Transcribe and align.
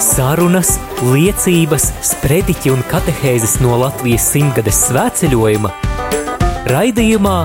Sarunas, 0.00 0.78
liecības, 1.12 1.90
sprediķi 2.08 2.70
un 2.72 2.80
katehēzes 2.88 3.58
no 3.60 3.74
Latvijas 3.82 4.30
simtgades 4.32 4.78
svētceļojuma 4.86 5.70
raidījumā 6.70 7.36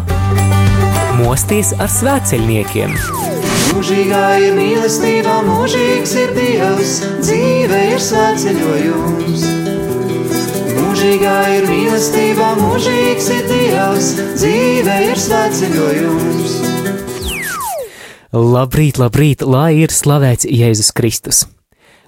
Mosties 1.20 1.74
ar 1.84 1.92
svētceļniekiem. 1.92 2.94
Mūžīgā 3.76 4.24
ir 4.44 4.56
mīlestība, 4.56 5.34
mūžīgs 5.50 6.14
ir 6.22 6.32
Dievs, 6.38 6.94
dzīve 7.26 7.80
ir 7.92 8.04
svētceļojums. 8.06 9.44
Mūžīgā 10.78 11.36
ir 11.58 11.68
mīlestība, 11.72 12.54
mūžīgs 12.62 13.28
ir 13.36 13.50
Dievs, 13.52 14.14
dzīve 14.38 14.96
ir 15.10 15.20
svētceļojums. 15.26 16.56
Labrīt, 18.36 19.00
labrīt, 19.04 19.44
lai 19.44 19.74
ir 19.84 19.92
slavēts 19.96 20.48
Jēzus 20.48 20.96
Kristus! 20.96 21.44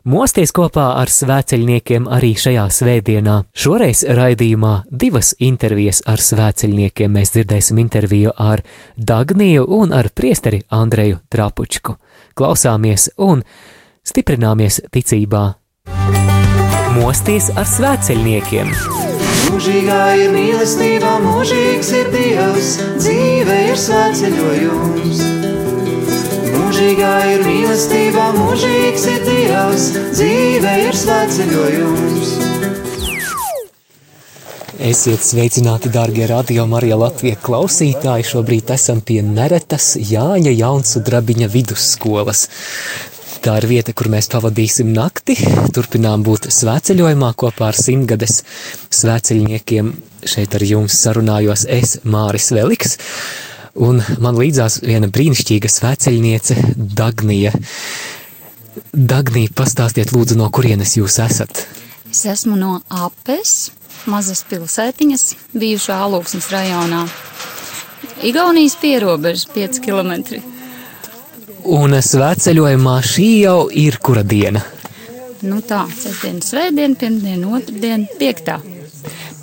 Mosties 0.08 0.54
kopā 0.56 0.86
ar 1.02 1.10
svēceļniekiem 1.12 2.06
arī 2.16 2.30
šajā 2.40 2.62
svētdienā. 2.72 3.34
Šoreiz 3.52 4.06
raidījumā 4.08 4.86
divas 4.88 5.34
intervijas 5.44 6.00
ar 6.08 6.24
svēceļniekiem. 6.24 7.12
Mēs 7.12 7.34
dzirdēsim 7.36 7.82
interviju 7.82 8.32
ar 8.40 8.64
Dagniju 8.96 9.66
un 9.80 9.92
ar 9.92 10.08
priesteri 10.16 10.62
Andreju 10.72 11.20
Trapučku. 11.28 11.98
Klausāmies 12.40 13.10
un 13.20 13.44
stiprināmies 14.08 14.80
ticībā. 14.96 15.44
Mosties 16.96 17.52
ar 17.60 17.68
svēceļniekiem! 17.68 18.72
Mūžīgā 19.48 20.02
ir 20.24 20.32
mīlestība, 20.32 21.18
mūžīgs 21.28 21.92
ir 22.00 22.10
Dievs, 22.16 22.74
dzīve 23.04 23.62
ir 23.74 23.84
svētceļojums. 23.84 25.57
Mūžīgā 26.78 27.12
ir 27.34 27.40
mīlestība, 27.42 28.24
mūžīgs 28.36 29.06
ir 29.10 29.24
Dievs, 29.26 29.86
dzīve 30.14 30.74
ir 30.84 30.98
svētceļojums. 31.00 32.34
Esiet 34.86 35.26
sveicināti, 35.26 35.90
darbie 35.90 36.28
radio 36.30 36.68
Marija 36.70 37.00
Latvijas 37.02 37.42
klausītāji. 37.48 38.28
Šobrīd 38.30 38.70
esam 38.76 39.02
pie 39.02 39.24
Neretas 39.26 39.96
Jāņa 39.98 40.54
Jaunsudrabiņa 40.54 41.50
vidusskolas. 41.50 42.46
Tā 43.42 43.58
ir 43.58 43.70
vieta, 43.74 43.98
kur 43.98 44.14
mēs 44.14 44.30
pavadīsim 44.38 44.94
nakti, 44.94 45.34
turpinām 45.74 46.22
būt 46.30 46.52
svētceļojumā 46.54 47.34
kopā 47.42 47.72
ar 47.72 47.82
simtgades 47.82 48.44
svētceļniekiem. 49.02 49.94
Šeit 50.30 50.54
ar 50.54 50.70
jums 50.76 51.02
sarunājos 51.02 51.66
es, 51.82 51.98
Māris 52.06 52.54
Veliks, 52.54 53.00
un 53.78 54.02
man 54.24 54.38
līdzās 54.40 54.82
viena 54.86 55.10
brīnišķīga 55.12 55.72
svētceļniece 55.72 56.58
Dagnija. 56.76 57.54
Dagnija, 58.94 59.54
pastāstiet 59.58 60.14
lūdzu, 60.14 60.38
no 60.40 60.50
kurienes 60.54 60.98
jūs 60.98 61.18
esat? 61.24 61.66
Es 62.12 62.24
esmu 62.30 62.56
no 62.60 62.78
Apes, 62.94 63.72
mazas 64.10 64.44
pilsētiņas, 64.50 65.26
bijušā 65.58 65.98
Alūksnes 66.06 66.50
rajonā. 66.54 67.04
Igaunijas 68.26 68.78
pierobežas 68.82 69.50
5 69.54 69.82
km. 69.84 70.42
Un 71.68 71.98
svētceļojumā 72.00 72.96
šī 73.04 73.28
jau 73.44 73.60
ir 73.74 74.00
kura 74.02 74.24
diena? 74.24 74.64
Nu 75.46 75.60
tā, 75.62 75.84
sestdiena, 75.94 76.42
svētdiena, 76.42 76.98
pirmdiena, 76.98 77.52
otrdiena, 77.60 78.08
piektā. 78.18 78.58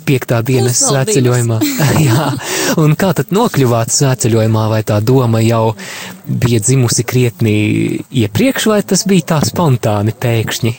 Piektā 0.05 0.41
dienas 0.45 0.83
svētceļojumā. 0.85 1.59
Jā, 2.07 2.29
un 2.81 2.93
kā 2.99 3.11
tad 3.17 3.33
nokļuvāt 3.35 3.93
svētceļojumā, 3.95 4.67
vai 4.69 4.81
tā 4.85 4.99
doma 5.01 5.41
jau 5.41 5.75
bija 6.25 6.61
dzimusi 6.61 7.05
krietni 7.07 7.55
iepriekš, 8.13 8.69
vai 8.71 8.81
tas 8.85 9.05
bija 9.09 9.33
tā 9.35 9.41
spontāni 9.49 10.13
pēkšņi? 10.13 10.75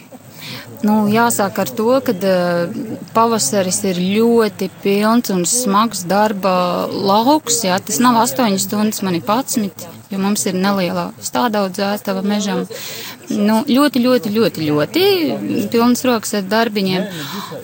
Nu, 0.87 1.07
jāsāk 1.11 1.57
ar 1.63 1.71
to, 1.73 1.89
ka 2.05 2.13
uh, 2.15 2.75
pavasaris 3.17 3.81
ir 3.89 3.99
ļoti 3.99 4.69
pilns 4.83 5.33
un 5.35 5.47
smags 5.49 6.05
darba 6.09 6.87
lauks. 6.91 7.62
Jā, 7.67 7.79
tas 7.83 7.99
nav 8.03 8.21
8 8.23 8.59
stundas, 8.61 9.03
man 9.06 9.17
ir 9.19 9.25
11, 9.25 9.87
jo 10.11 10.21
mums 10.22 10.47
ir 10.47 10.56
neliela 10.59 11.09
stādaudzētava 11.22 12.22
mežam. 12.27 12.65
Nu, 13.31 13.62
ļoti, 13.67 14.03
ļoti, 14.05 14.33
ļoti, 14.37 14.69
ļoti 14.71 15.05
pilns 15.72 16.05
rokas 16.06 16.37
ar 16.39 16.47
darbiņiem. 16.50 17.09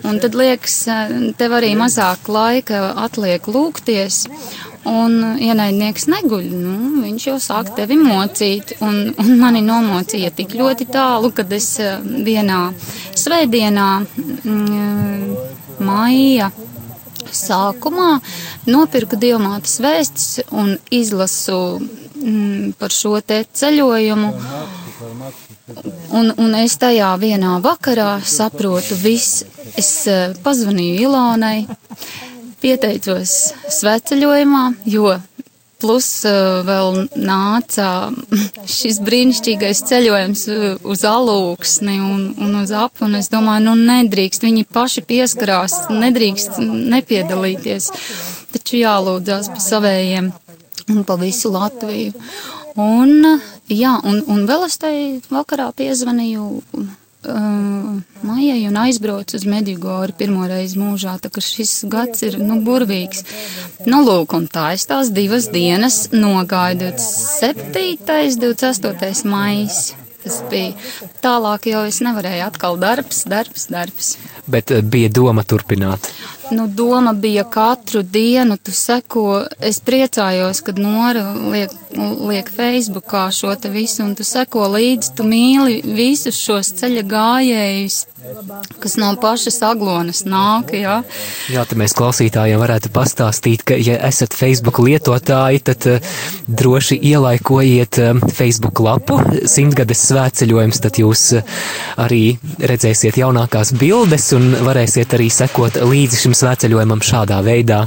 Un 0.08 0.18
tad 0.22 0.36
liekas, 0.38 0.76
tev 1.38 1.56
arī 1.58 1.72
mazāk 1.78 2.28
laika 2.32 2.88
atliek 3.04 3.46
lūgties. 3.46 4.24
Un 4.88 5.36
ienaidnieks 5.38 6.08
neguļ, 6.10 6.46
nu, 6.58 6.76
viņš 7.04 7.26
jau 7.28 7.36
sāk 7.38 7.68
tevi 7.76 7.94
mocīt, 8.00 8.72
un, 8.82 9.12
un 9.14 9.36
mani 9.38 9.60
nomocīja 9.62 10.32
tik 10.34 10.56
ļoti 10.58 10.88
tālu, 10.90 11.30
kad 11.36 11.52
es 11.54 11.68
eh, 11.78 12.00
vienā 12.02 12.64
svētdienā, 13.14 13.86
mm, 14.42 15.36
maija 15.86 16.50
sākumā, 17.30 18.16
nopirku 18.66 19.18
dievmātes 19.22 19.78
vēstis 19.82 20.42
un 20.50 20.74
izlasu 20.90 21.60
mm, 22.22 22.72
par 22.78 22.94
šo 22.94 23.18
te 23.20 23.42
ceļojumu. 23.44 24.32
Un, 26.12 26.32
un 26.36 26.54
es 26.58 26.76
tajā 26.80 27.10
vienā 27.20 27.56
vakarā 27.64 28.20
saprotu 28.24 28.98
viss. 29.02 29.44
Es 29.78 29.90
eh, 30.10 30.34
pazvanīju 30.44 31.06
Ilonai, 31.06 31.66
pieteicos 32.62 33.36
sveceļojumā, 33.80 34.64
jo 34.92 35.16
plus 35.82 36.08
uh, 36.28 36.62
vēl 36.66 37.06
nāca 37.18 37.86
šis 38.76 39.00
brīnišķīgais 39.02 39.82
ceļojums 39.90 40.44
uh, 40.52 40.66
uz 40.86 41.02
alūksni 41.08 41.96
un, 41.98 42.28
un 42.38 42.60
uz 42.62 42.70
apu, 42.76 43.08
un 43.08 43.18
es 43.18 43.30
domāju, 43.32 43.66
nu 43.66 43.74
nedrīkst, 43.80 44.46
viņi 44.46 44.68
paši 44.70 45.02
pieskarās, 45.08 45.80
nedrīkst 45.90 46.60
nepiedalīties, 46.62 47.90
taču 48.54 48.78
jālūdzās 48.84 49.50
pa 49.50 49.64
savējiem 49.64 50.30
un 50.88 51.04
pa 51.04 51.16
visu 51.20 51.52
Latviju. 51.52 52.12
Un, 52.80 53.38
jā, 53.68 53.98
un, 54.08 54.22
un 54.32 54.44
vēl 54.48 54.66
es 54.66 54.78
tai 54.80 54.94
vakarā 55.28 55.68
piezvanīju 55.76 56.46
uh, 57.28 58.00
Maijai 58.22 58.66
un 58.68 58.78
aizbraucu 58.80 59.36
uz 59.36 59.44
Medjugorju 59.44 60.16
pirmo 60.18 60.46
reizi 60.48 60.80
mūžā, 60.80 61.18
tā 61.20 61.30
ka 61.32 61.42
šis 61.44 61.82
gads 61.92 62.24
ir, 62.26 62.38
nu, 62.40 62.60
burvīgs. 62.64 63.24
Nu, 63.86 64.02
lūk, 64.06 64.36
un 64.38 64.48
tā 64.48 64.72
es 64.76 64.86
tās 64.88 65.12
divas 65.14 65.50
dienas 65.52 66.06
nogāju 66.14 66.80
27. 66.86 68.38
28. 68.40 69.26
maijas. 69.28 69.92
Tas 70.22 70.38
bija 70.46 70.70
tālāk, 71.22 71.66
jau 71.72 71.82
es 71.88 71.98
nevarēju 72.04 72.44
atkal 72.46 72.76
darbs, 72.78 73.24
darbs, 73.26 73.66
darbs. 73.72 74.14
Bet 74.46 74.70
eh, 74.70 74.84
bija 74.86 75.10
doma 75.10 75.42
turpināt. 75.42 76.06
Nu, 76.50 76.66
doma 76.66 77.12
bija 77.12 77.44
katru 77.44 78.02
dienu, 78.02 78.56
tu 78.56 78.72
seko, 78.74 79.44
es 79.60 79.80
priecājos, 79.80 80.60
kad 80.66 80.78
Nora 80.78 81.22
liek, 81.52 81.70
liek 82.28 82.50
Facebookā 82.50 83.28
šo 83.32 83.54
te 83.60 83.70
visu, 83.70 84.02
un 84.04 84.16
tu 84.18 84.26
seko 84.26 84.66
līdzi, 84.74 85.12
tu 85.16 85.26
mīli 85.28 85.80
visus 85.96 86.40
šos 86.42 86.72
ceļa 86.80 87.04
gājējus, 87.08 87.98
kas 88.82 88.96
no 89.00 89.12
pašas 89.22 89.60
aglonas 89.66 90.24
nāk, 90.26 90.74
jā. 90.76 90.98
Jā, 91.52 91.64
tad 91.68 91.78
mēs 91.80 91.94
klausītājiem 91.98 92.60
varētu 92.60 92.90
pastāstīt, 92.94 93.64
ka, 93.66 93.78
ja 93.78 93.98
esat 94.08 94.34
Facebook 94.36 94.80
lietotāji, 94.82 95.62
tad 95.70 95.88
uh, 95.90 96.12
droši 96.46 96.98
ielaikojiet 97.12 98.00
uh, 98.02 98.22
Facebook 98.34 98.82
lapu 98.82 99.18
simtgades 99.46 100.04
svētceļojums, 100.10 100.82
tad 100.84 101.00
jūs 101.02 101.24
uh, 101.38 101.56
arī 102.02 102.22
redzēsiet 102.58 103.18
jaunākās 103.20 103.74
bildes 103.78 104.30
un 104.36 104.52
varēsiet 104.66 105.18
arī 105.18 105.30
sekot 105.32 105.80
līdzi 105.82 106.22
šim 106.24 106.31
svētceļojumam 106.38 107.04
šādā 107.04 107.40
veidā. 107.46 107.86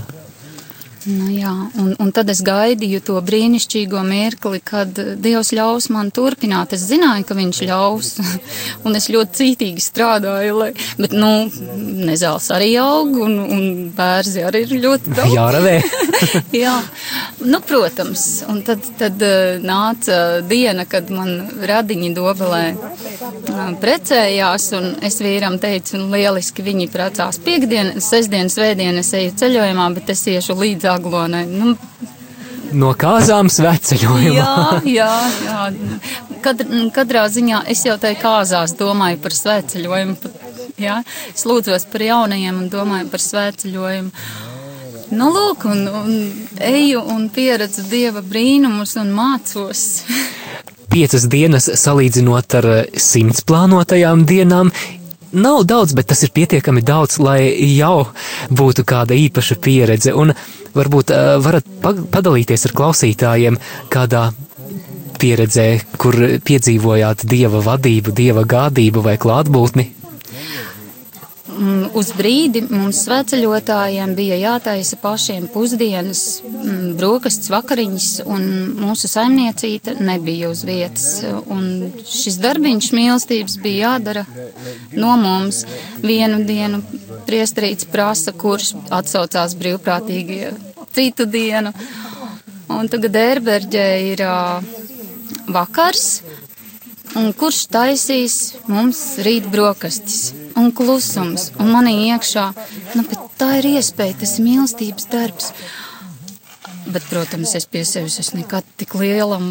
Nu, 1.06 1.28
jā, 1.30 1.52
un, 1.78 1.92
un 2.02 2.10
tad 2.16 2.32
es 2.34 2.40
gaidīju 2.46 2.98
to 3.06 3.20
brīnišķīgo 3.22 4.00
mirkli, 4.08 4.58
kad 4.66 4.90
Dievs 5.22 5.52
ļaus 5.54 5.92
man 5.94 6.10
turpināt. 6.14 6.74
Es 6.74 6.88
zināju, 6.90 7.28
ka 7.30 7.38
Viņš 7.38 7.60
ļaus, 7.70 8.10
un 8.88 8.98
es 8.98 9.06
ļoti 9.14 9.38
cītīgi 9.38 9.84
strādāju, 9.86 10.56
lai, 10.64 10.72
bet, 10.98 11.14
nu, 11.14 11.30
nezāls 12.10 12.50
arī 12.56 12.72
aug, 12.82 13.20
un, 13.22 13.38
un 13.44 13.68
bērzi 13.94 14.48
arī 14.50 14.64
ir 14.66 14.74
ļoti 14.88 15.14
daudz. 15.14 15.36
Jāravē. 15.38 15.76
jā, 16.64 16.74
nu, 17.46 17.62
protams, 17.70 18.26
un 18.50 18.64
tad, 18.66 18.90
tad 18.98 19.22
uh, 19.22 19.62
nāca 19.62 20.42
diena, 20.50 20.88
kad 20.90 21.14
man 21.14 21.38
radiņi 21.70 22.16
dobelē 22.18 22.64
precējās, 23.82 24.68
un 24.78 24.92
es 25.06 25.20
vīram 25.24 25.60
teicu, 25.62 25.98
un 26.00 26.12
lieliski 26.14 26.66
viņi 26.66 26.90
precās 26.94 27.40
piekdien, 27.46 27.96
sestdien, 28.04 28.52
svētdien 28.52 29.00
es 29.02 29.14
eju 29.18 29.34
ceļojumā, 29.42 29.88
bet 29.98 30.12
es 30.16 30.26
iešu 30.32 30.58
līdz 30.60 30.92
aglonai. 30.96 31.46
Nu, 31.50 31.76
No 32.76 32.90
kāzām 32.98 33.48
svētceļojumā. 33.54 34.34
Jā, 34.36 34.82
jā, 34.90 35.12
jā. 35.46 35.68
Kad, 36.44 36.64
katrā 36.96 37.24
ziņā 37.32 37.62
es 37.72 37.86
jau 37.86 37.96
tajā 38.02 38.18
kāzās 38.20 38.74
domāju 38.76 39.22
par 39.24 39.36
svētceļojumu. 39.38 40.34
Jā. 40.82 40.98
Es 41.32 41.46
lūdzos 41.48 41.88
par 41.92 42.04
jaunajiem 42.04 42.58
un 42.66 42.68
domāju 42.74 43.08
par 43.14 43.24
svētceļojumu. 43.24 44.12
Nu, 45.14 45.30
lūk, 45.30 45.68
un, 45.70 45.86
un 45.88 46.16
eju 46.66 47.04
un 47.14 47.28
pieredzu 47.30 47.86
dieva 47.92 48.24
brīnumus 48.26 48.96
un 49.02 49.14
mācos. 49.14 49.86
piecas 50.96 51.26
dienas 51.28 51.68
salīdzinot 51.82 52.56
ar 52.60 52.68
simts 53.00 53.44
plānotajām 53.48 54.24
dienām. 54.30 54.72
Nav 55.36 55.66
daudz, 55.68 55.92
bet 55.98 56.08
tas 56.08 56.22
ir 56.24 56.32
pietiekami 56.36 56.84
daudz, 56.86 57.18
lai 57.20 57.52
jau 57.76 58.08
būtu 58.48 58.86
kāda 58.88 59.18
īpaša 59.20 59.58
pieredze. 59.60 60.14
Un 60.16 60.32
varbūt 60.76 61.12
uh, 61.12 61.36
varat 61.44 61.68
padalīties 61.84 62.70
ar 62.70 62.76
klausītājiem 62.80 63.60
kādā 63.92 64.30
pieredzē, 65.20 65.68
kur 66.00 66.16
piedzīvojāt 66.48 67.26
dieva 67.28 67.60
vadību, 67.66 68.16
dieva 68.16 68.46
gādību 68.48 69.04
vai 69.04 69.18
klātbūtni. 69.20 69.90
Mm, 71.56 71.86
uz 71.96 72.10
brīdi 72.12 72.66
mums 72.68 73.00
sveceļotājiem 73.06 74.12
bija 74.18 74.36
jātaisa 74.40 74.98
pašiem 75.00 75.46
pusdienas, 75.54 76.42
mm, 76.44 76.98
brokastis, 77.00 77.52
vakariņas, 77.54 78.08
un 78.28 78.44
mūsu 78.82 79.08
saimniecīte 79.08 79.96
nebija 80.04 80.50
uz 80.52 80.66
vietas. 80.68 81.24
Un 81.48 81.94
šis 82.04 82.42
darbiņš 82.44 82.92
mīlestības 82.98 83.58
bija 83.64 83.94
jādara 83.94 84.26
no 84.92 85.16
mums. 85.22 85.64
Vienu 86.04 86.44
dienu 86.44 86.82
priestrīts 87.28 87.88
prasa, 87.88 88.36
kurš 88.36 88.74
atsaucās 88.92 89.56
brīvprātīgi 89.56 90.52
citu 90.92 91.26
dienu. 91.26 91.72
Un 92.68 92.90
tagad 92.92 93.16
ērberģē 93.16 93.90
ir 94.12 94.26
vakars, 95.48 96.08
un 97.16 97.32
kurš 97.32 97.68
taisīs 97.72 98.40
mums 98.68 99.06
rīt 99.24 99.48
brokastis 99.48 100.34
un 100.56 100.72
klusums, 100.76 101.50
un 101.60 101.72
manī 101.74 101.96
iekšā, 102.10 102.46
nu, 102.96 103.04
tā 103.40 103.58
ir 103.60 103.72
iespēja, 103.76 104.20
tas 104.22 104.38
ir 104.38 104.48
mīlestības 104.48 105.10
darbs. 105.12 105.52
Bet, 106.86 107.06
protams, 107.10 107.56
es 107.58 107.66
pie 107.66 107.82
sevis 107.88 108.20
es 108.22 108.30
nekad 108.38 108.66
tik 108.78 108.94
lielam 109.00 109.48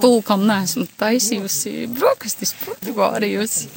pulkam 0.00 0.46
neesmu 0.48 0.86
taisījusi 0.98 1.84
brokastis, 1.92 2.54
putrivārījusi. 2.62 3.68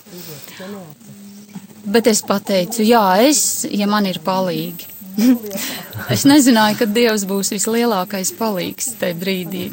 Bet 1.91 2.07
es 2.07 2.21
pateicu, 2.23 2.85
jā, 2.87 3.03
es, 3.27 3.65
ja 3.67 3.89
man 3.91 4.07
ir 4.07 4.21
palīgi. 4.23 4.87
es 6.15 6.23
nezināju, 6.29 6.79
ka 6.79 6.87
Dievs 6.87 7.27
būs 7.27 7.51
vislielākais 7.51 8.31
palīgs 8.39 8.93
tajā 9.01 9.19
brīdī. 9.19 9.65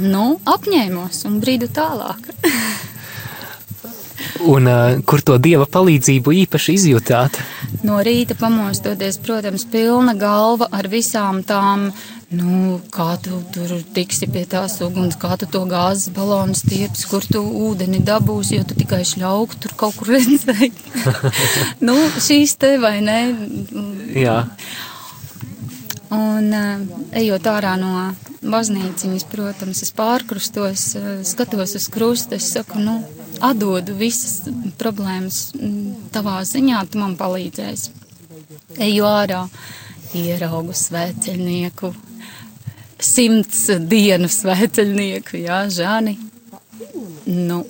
Nu, 0.00 0.38
apņēmos 0.48 1.26
un 1.28 1.42
brīdu 1.44 1.68
tālāk. 1.76 2.32
Un 4.48 4.66
uh, 4.66 5.00
kur 5.04 5.20
to 5.20 5.36
dieva 5.42 5.66
palīdzību 5.68 6.32
īpaši 6.44 6.76
izjutāt? 6.78 7.36
No 7.84 7.98
rīta 8.04 8.36
pamostoties, 8.38 9.18
protams, 9.20 9.66
pilna 9.68 10.14
galva 10.16 10.70
ar 10.72 10.88
visām 10.88 11.42
tām, 11.44 11.90
nu, 12.32 12.78
kā 12.94 13.14
tu 13.20 13.42
tur 13.52 13.74
tiksi 13.94 14.30
pie 14.32 14.46
tās 14.48 14.78
uguns, 14.84 15.18
kā 15.20 15.36
tu 15.40 15.48
to 15.50 15.64
gāzes 15.68 16.12
balonu 16.16 16.56
stieps, 16.56 17.04
kur 17.10 17.26
tu 17.26 17.42
ūdeni 17.42 18.00
dabūsi, 18.06 18.56
jo 18.56 18.68
tu 18.68 18.78
tikai 18.80 19.02
šļauku 19.08 19.60
tur 19.60 19.76
kaut 19.84 19.98
kur 20.00 20.14
redzēji. 20.14 20.72
nu, 21.86 21.98
šīs 22.16 22.56
te 22.60 22.76
vai 22.80 22.96
ne? 23.04 23.20
Jā. 24.16 24.40
Un 26.10 26.50
ejot 27.14 27.44
ārā 27.46 27.76
no 27.78 28.10
baznīciņas, 28.40 29.28
protams, 29.30 29.84
es 29.84 29.92
pārkrustos, 29.94 30.92
skatos 31.28 31.76
uz 31.76 31.86
krustu, 31.92 32.38
es 32.40 32.48
saku, 32.56 32.80
nu, 32.82 32.96
atdodu 33.40 33.94
visas 33.98 34.44
problēmas 34.80 35.50
tavā 36.14 36.40
ziņā, 36.46 36.84
tu 36.90 37.00
man 37.02 37.16
palīdzēsi. 37.20 37.96
Eju 38.80 39.06
ārā, 39.08 39.42
ieraugu 40.16 40.74
svēceļnieku, 40.76 41.92
simts 43.00 43.66
dienu 43.90 44.30
svēceļnieku, 44.30 45.40
jā, 45.44 45.62
Žani. 45.72 46.16
Nu, 47.26 47.62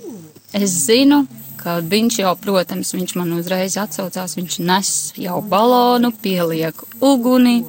es 0.57 0.75
zinu, 0.87 1.25
ka 1.61 1.79
viņš 1.85 2.21
jau, 2.23 2.35
protams, 2.41 2.95
viņš 2.97 3.17
man 3.19 3.35
uzreiz 3.37 3.77
atsaucās, 3.81 4.37
viņš 4.39 4.59
nes 4.65 4.93
jau 5.21 5.41
balonu, 5.45 6.13
pieliek 6.23 6.85
uguni, 7.05 7.61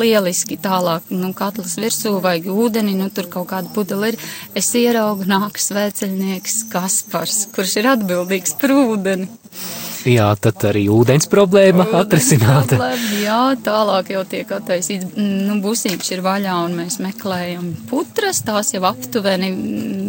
lieliski 0.00 0.58
tālāk, 0.60 1.10
nu, 1.14 1.32
katlas 1.36 1.76
virsū 1.80 2.16
vajag 2.24 2.48
ūdeni, 2.52 2.94
nu, 2.98 3.10
tur 3.14 3.28
kaut 3.32 3.50
kāda 3.52 3.72
pudela 3.74 4.12
ir. 4.12 4.18
Es 4.58 4.70
ieraugu 4.78 5.28
nāk 5.28 5.60
svēceļnieks 5.62 6.64
Kaspars, 6.72 7.44
kurš 7.54 7.78
ir 7.82 7.92
atbildīgs 7.94 8.56
par 8.60 8.74
ūdeni. 8.76 9.28
Jā, 10.08 10.28
tad 10.40 10.62
arī 10.68 10.84
ūdens 10.92 11.26
problēma 11.30 11.84
ūdens 11.84 11.98
atrisināta. 12.00 12.78
Problēma, 12.78 13.18
jā, 13.24 13.42
tālāk 13.66 14.12
jau 14.14 14.22
tiek 14.30 14.52
attaisīts, 14.58 15.10
nu, 15.18 15.58
busīgs 15.64 16.12
ir 16.14 16.22
vaļā 16.24 16.54
un 16.64 16.76
mēs 16.78 17.00
meklējam 17.02 17.72
putras, 17.90 18.40
tās 18.46 18.72
jau 18.76 18.84
aptuveni 18.88 19.50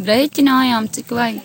rēķinājām, 0.08 0.92
cik 0.94 1.16
vajag 1.18 1.42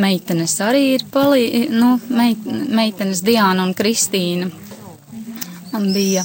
meitenes 0.00 0.56
arī 0.64 0.82
ir 0.96 1.06
palī, 1.12 1.44
nu, 1.72 1.94
meit, 2.10 2.44
meitenes 2.46 3.22
Diana 3.26 3.64
un 3.66 3.74
Kristīna 3.78 4.50
bija 5.94 6.24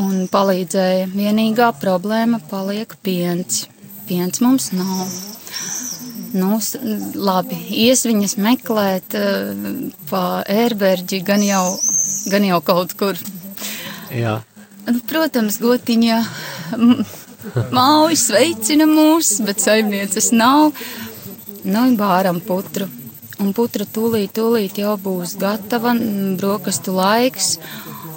un 0.00 0.26
palīdzēja. 0.32 1.10
Vienīgā 1.12 1.70
problēma 1.80 2.40
paliek 2.50 2.94
piens. 3.04 3.66
Piens 4.08 4.42
mums 4.44 4.70
nav. 4.74 5.04
Nu, 6.30 6.60
labi, 7.18 7.56
ies 7.82 8.04
viņas 8.06 8.36
meklēt 8.38 9.16
uh, 9.18 9.50
pa 10.10 10.44
ērberģi 10.46 11.18
gan 11.26 11.42
jau, 11.42 11.64
gan 12.30 12.46
jau 12.46 12.60
kaut 12.62 12.94
kur. 12.98 13.18
Jā. 14.14 14.38
Nu, 14.86 15.00
protams, 15.10 15.58
gotiņa 15.62 16.20
māju 17.74 18.18
sveicina 18.18 18.86
mūs, 18.90 19.36
bet 19.46 19.62
saimnieces 19.62 20.30
nav. 20.34 20.70
Nu, 21.66 21.84
bāram 21.98 22.40
putru. 22.42 22.88
Un 23.40 23.54
putra 23.56 23.86
tūlīt, 23.88 24.34
tūlīt 24.36 24.78
jau 24.82 24.94
būs 25.00 25.38
gatava, 25.40 25.94
brokastu 26.40 26.92
laiks. 26.92 27.54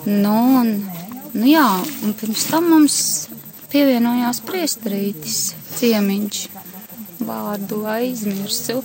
Nu, 0.06 0.36
un, 0.60 0.74
nu 1.34 1.50
jā, 1.50 1.66
un 2.06 2.14
pirms 2.18 2.46
tam 2.52 2.70
mums 2.72 2.98
pievienojās 3.74 4.42
priesterītis, 4.46 5.40
ciemiņš, 5.80 6.44
vārdu 7.26 7.84
aizmirsu. 7.90 8.84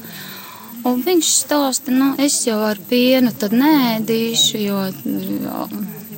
Un 0.88 1.02
viņš 1.04 1.30
stāsta, 1.42 1.92
nu, 1.92 2.12
es 2.22 2.40
jau 2.46 2.60
ar 2.64 2.78
pienu 2.88 3.32
tad 3.36 3.52
nēdīšu, 3.56 4.60
jo 4.62 4.82
jā, 4.88 5.66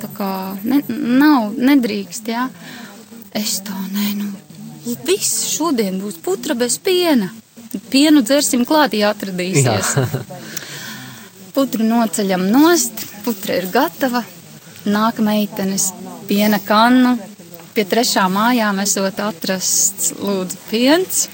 tā 0.02 0.10
kā 0.16 0.32
ne, 0.62 0.82
nav, 0.90 1.54
nedrīkst, 1.56 2.30
jā. 2.30 2.46
Es 3.36 3.60
tā, 3.66 3.76
nē, 3.94 4.08
nu, 4.20 4.32
viss 5.06 5.46
šodien 5.54 6.00
būs 6.02 6.20
putra 6.22 6.58
bez 6.58 6.78
piena 6.82 7.30
pienu 7.90 8.22
dzersim 8.22 8.64
klāt, 8.66 8.94
ja 8.98 9.12
atradīsies. 9.14 9.94
Putru 11.54 11.86
noceļam 11.86 12.46
nost, 12.50 13.04
putra 13.24 13.58
ir 13.58 13.68
gatava, 13.72 14.22
nāk 14.86 15.20
meitenes 15.22 15.90
piena 16.30 16.60
kannu, 16.62 17.16
pie 17.74 17.84
trešā 17.90 18.28
mājām 18.30 18.78
esot 18.84 19.18
atrasts 19.24 20.14
lūdzu 20.20 20.64
piens. 20.70 21.26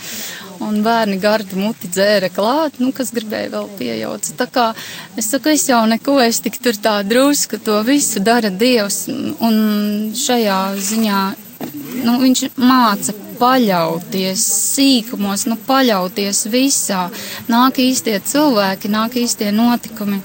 Un 0.57 0.79
bērni 0.81 1.19
gardu 1.21 1.59
muti 1.61 1.91
dzēra 1.93 2.31
klāt, 2.33 2.79
nu, 2.81 2.89
kas 2.97 3.11
gribēja 3.13 3.51
vēl 3.53 3.67
piejauc. 3.77 4.31
Tā 4.39 4.47
kā 4.49 4.71
es 5.21 5.29
saku, 5.29 5.53
es 5.53 5.67
jau 5.69 5.83
neko, 5.85 6.15
es 6.25 6.41
tik 6.41 6.57
tur 6.65 6.79
tā 6.81 6.95
drusku 7.05 7.61
to 7.61 7.77
visu 7.85 8.23
dara 8.25 8.49
Dievs. 8.49 9.03
Un 9.45 9.59
šajā 10.17 10.61
ziņā, 10.89 11.21
nu, 12.07 12.17
viņš 12.25 12.47
māca 12.57 13.13
paļauties 13.37 14.47
sīkumos, 14.73 15.45
nu, 15.51 15.59
paļauties 15.69 16.47
visā. 16.49 17.05
Nāk 17.53 17.83
īstie 17.85 18.17
cilvēki, 18.33 18.93
nāk 18.97 19.21
īstie 19.21 19.53
notikumi. 19.53 20.23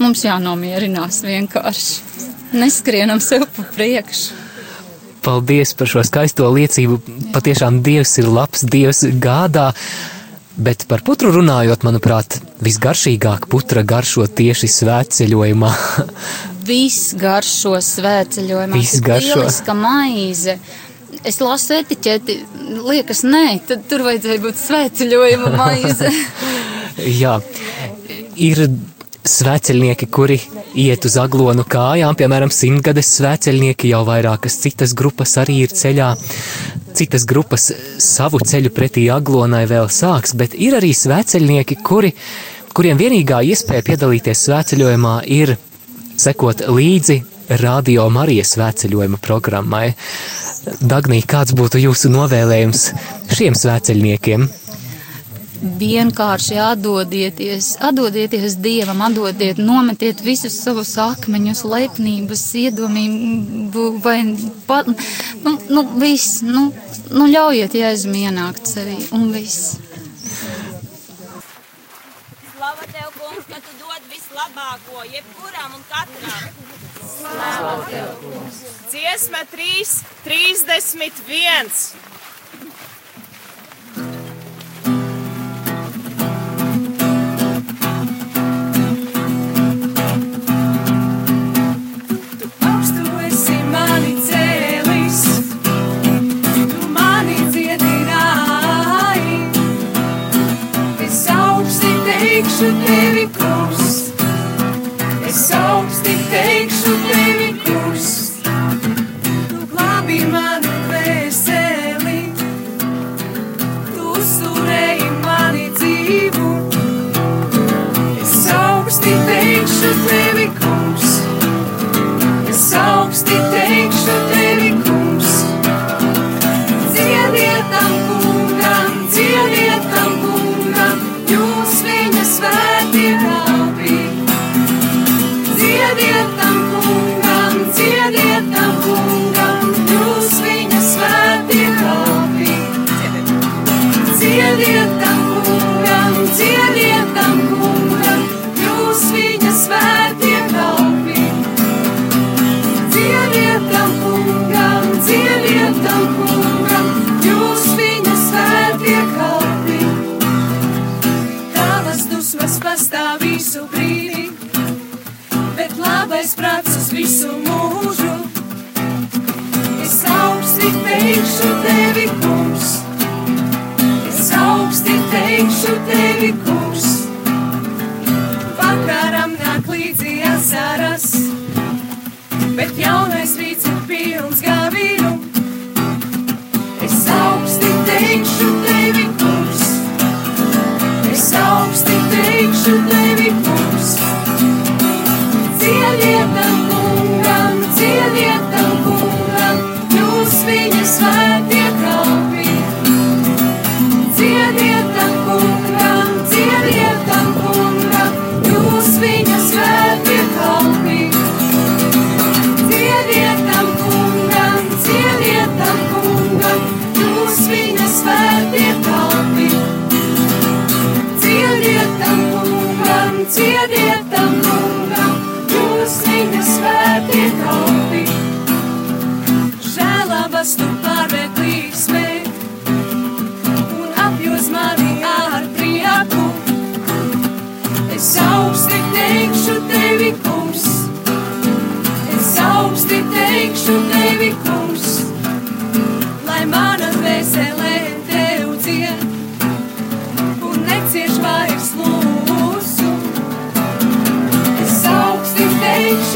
Mums 0.00 0.28
jānomierinās 0.28 1.24
vienkārši. 1.24 2.29
Neskrienam 2.52 3.20
sev 3.22 3.46
pa 3.56 3.64
priekšu. 3.76 4.38
Paldies 5.20 5.74
par 5.76 5.90
šo 5.90 6.02
skaisto 6.06 6.48
liecību. 6.48 6.98
Patiešām 7.34 7.82
Dievs 7.84 8.16
ir 8.22 8.30
labs, 8.30 8.64
Dievs 8.64 9.04
gādā. 9.20 9.70
Bet 10.60 10.86
par 10.88 11.04
putru 11.04 11.30
runājot, 11.32 11.84
manuprāt, 11.86 12.38
visgaršīgāk 12.64 13.46
putra 13.52 13.84
garšo 13.86 14.26
tieši 14.26 14.68
svētceļojumā. 14.80 15.72
Viss 16.70 17.14
garšo 17.20 17.76
svētceļojumā. 17.84 18.76
Viss 18.76 19.00
garšo. 19.04 19.40
Lieliska 19.40 19.76
maize 19.76 20.58
es 21.26 21.40
lasu 21.42 21.76
etiķeti, 21.76 22.36
liekas, 22.86 23.24
nē, 23.26 23.44
tad 23.68 23.84
tur 23.90 24.04
vajadzēja 24.06 24.42
būt 24.44 24.60
svētceļojuma 24.60 25.52
maize. 25.58 26.10
Jā, 27.20 27.38
ir 28.40 28.64
svēceļnieki, 29.26 30.06
kuri 30.12 30.38
iet 30.78 31.04
uz 31.08 31.16
aglonu 31.20 31.64
kājām, 31.68 32.16
piemēram, 32.18 32.52
simtgades 32.54 33.10
svēceļnieki, 33.18 33.90
jau 33.92 34.02
vairākas 34.08 34.58
citas 34.62 34.94
grupas 34.96 35.36
arī 35.40 35.60
ir 35.64 35.74
ceļā. 35.74 36.10
Citas 36.96 37.26
grupas 37.28 37.70
savu 38.02 38.40
ceļu 38.44 38.72
pretī 38.74 39.06
aglonai 39.12 39.66
vēl 39.70 39.90
sāks, 39.92 40.34
bet 40.36 40.56
ir 40.58 40.78
arī 40.80 40.92
svēceļnieki, 40.96 41.80
kuri, 41.86 42.12
kuriem 42.74 43.00
vienīgā 43.00 43.42
iespēja 43.52 43.86
piedalīties 43.90 44.46
svēceļojumā 44.48 45.16
ir 45.30 45.56
sekot 46.20 46.66
līdzi 46.68 47.20
Radio 47.60 48.04
Marijas 48.12 48.54
svētceļojuma 48.54 49.18
programmai. 49.22 49.88
Dagnī, 50.80 51.22
kāds 51.26 51.54
būtu 51.56 51.80
jūsu 51.82 52.12
novēlējums 52.12 52.90
šiem 53.34 53.56
svēceļniekiem? 53.58 54.46
vienkārši 55.60 56.56
atdodieties, 56.64 57.74
atdodieties 57.84 58.56
Dievam, 58.64 59.02
atdodiet, 59.04 59.60
nometiet 59.60 60.22
visus 60.24 60.56
savus 60.64 60.94
akmeņus, 61.00 61.62
lepnības, 61.68 62.44
iedomību 62.64 63.84
vai 64.04 64.18
pat, 64.68 64.88
nu, 65.44 65.56
nu 65.68 65.84
viss, 66.00 66.40
nu, 66.46 66.70
nu 67.12 67.28
ļaujiet 67.30 67.76
jēzum 67.76 68.16
ienākt 68.22 68.72
sevī 68.72 68.98
un 69.16 69.30
viss. 69.34 69.76
Slava 72.56 72.86
Tev, 72.92 73.08
kungs, 73.16 73.46
ka 73.48 73.60
Tu 73.64 73.76
dod 73.80 74.12
vislabāko, 74.12 75.04
jebkuram 75.12 75.76
un 75.76 75.84
katram. 75.92 76.48
Slava 77.00 77.76
Tev, 77.88 78.14
kungs. 78.24 78.62
Dziesma 78.90 79.44
3, 79.52 79.92
31. 80.24 82.19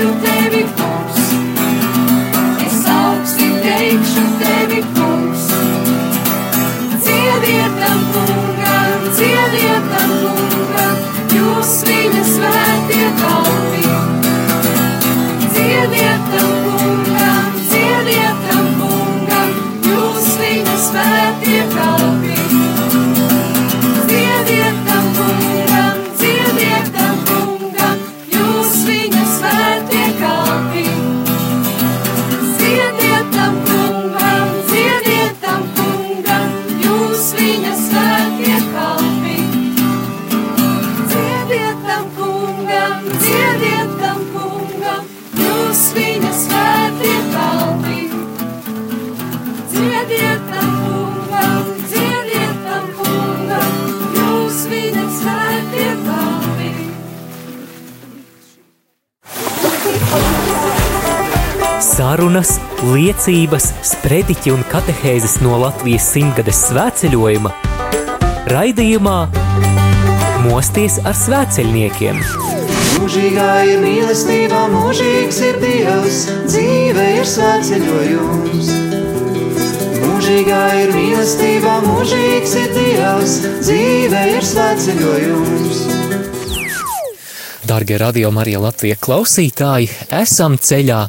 teikšu 0.04 0.20
tevi, 0.20 0.64
kungs. 0.76 1.20
Es 2.66 2.84
augsti 2.86 3.48
teikšu 3.62 4.24
tevi, 4.40 4.82
kungs. 4.94 5.46
Dziedietam, 7.04 8.04
kungam, 8.12 9.08
dziedietam, 9.16 10.14
kungam, 10.36 11.02
jūs 11.32 11.74
viņa 11.88 12.24
svētie 12.34 13.10
kalni. 13.22 13.53
Sārunas, 61.94 62.56
liecības, 62.90 63.68
sprediķi 63.86 64.50
un 64.50 64.64
katehēzes 64.66 65.36
no 65.44 65.60
Latvijas 65.62 66.08
simtgades 66.10 66.64
svētceļojuma 66.66 67.52
raidījumā 68.50 69.18
Mosties 70.42 70.96
ar 71.06 71.14
svētceļniekiem. 71.14 72.18
Mūžīgā 72.96 73.46
ir 73.70 73.78
mīlestība, 73.84 74.64
mūžīgs 74.74 75.38
ir 75.46 75.60
Dievs, 75.62 76.18
dzīve 76.48 77.06
ir 77.20 77.30
svētceļojums. 77.30 78.74
Mūžīgā 80.02 80.62
ir 80.82 80.94
mīlestība, 80.98 81.76
mūžīgs 81.86 82.56
ir 82.58 82.74
Dievs, 82.74 83.38
dzīve 83.62 84.24
ir 84.34 84.50
svētceļojums. 84.50 85.86
Dargie 87.64 87.96
radio 88.02 88.34
Marija 88.34 88.58
Latvija 88.66 88.98
klausītāji, 89.00 89.88
esam 90.12 90.58
ceļā! 90.58 91.04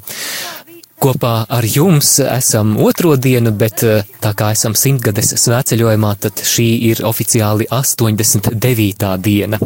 Kopā 1.06 1.44
ar 1.54 1.66
jums 1.70 2.16
esam 2.18 2.72
otro 2.82 3.12
dienu, 3.22 3.52
bet 3.54 3.84
eh, 3.86 4.08
tā 4.24 4.32
kā 4.34 4.48
esam 4.56 4.74
simtgades 4.74 5.36
svētceļojumā, 5.38 6.14
tad 6.24 6.42
šī 6.42 6.66
ir 6.88 7.04
oficiāli 7.06 7.68
89. 7.70 9.12
diena. 9.22 9.60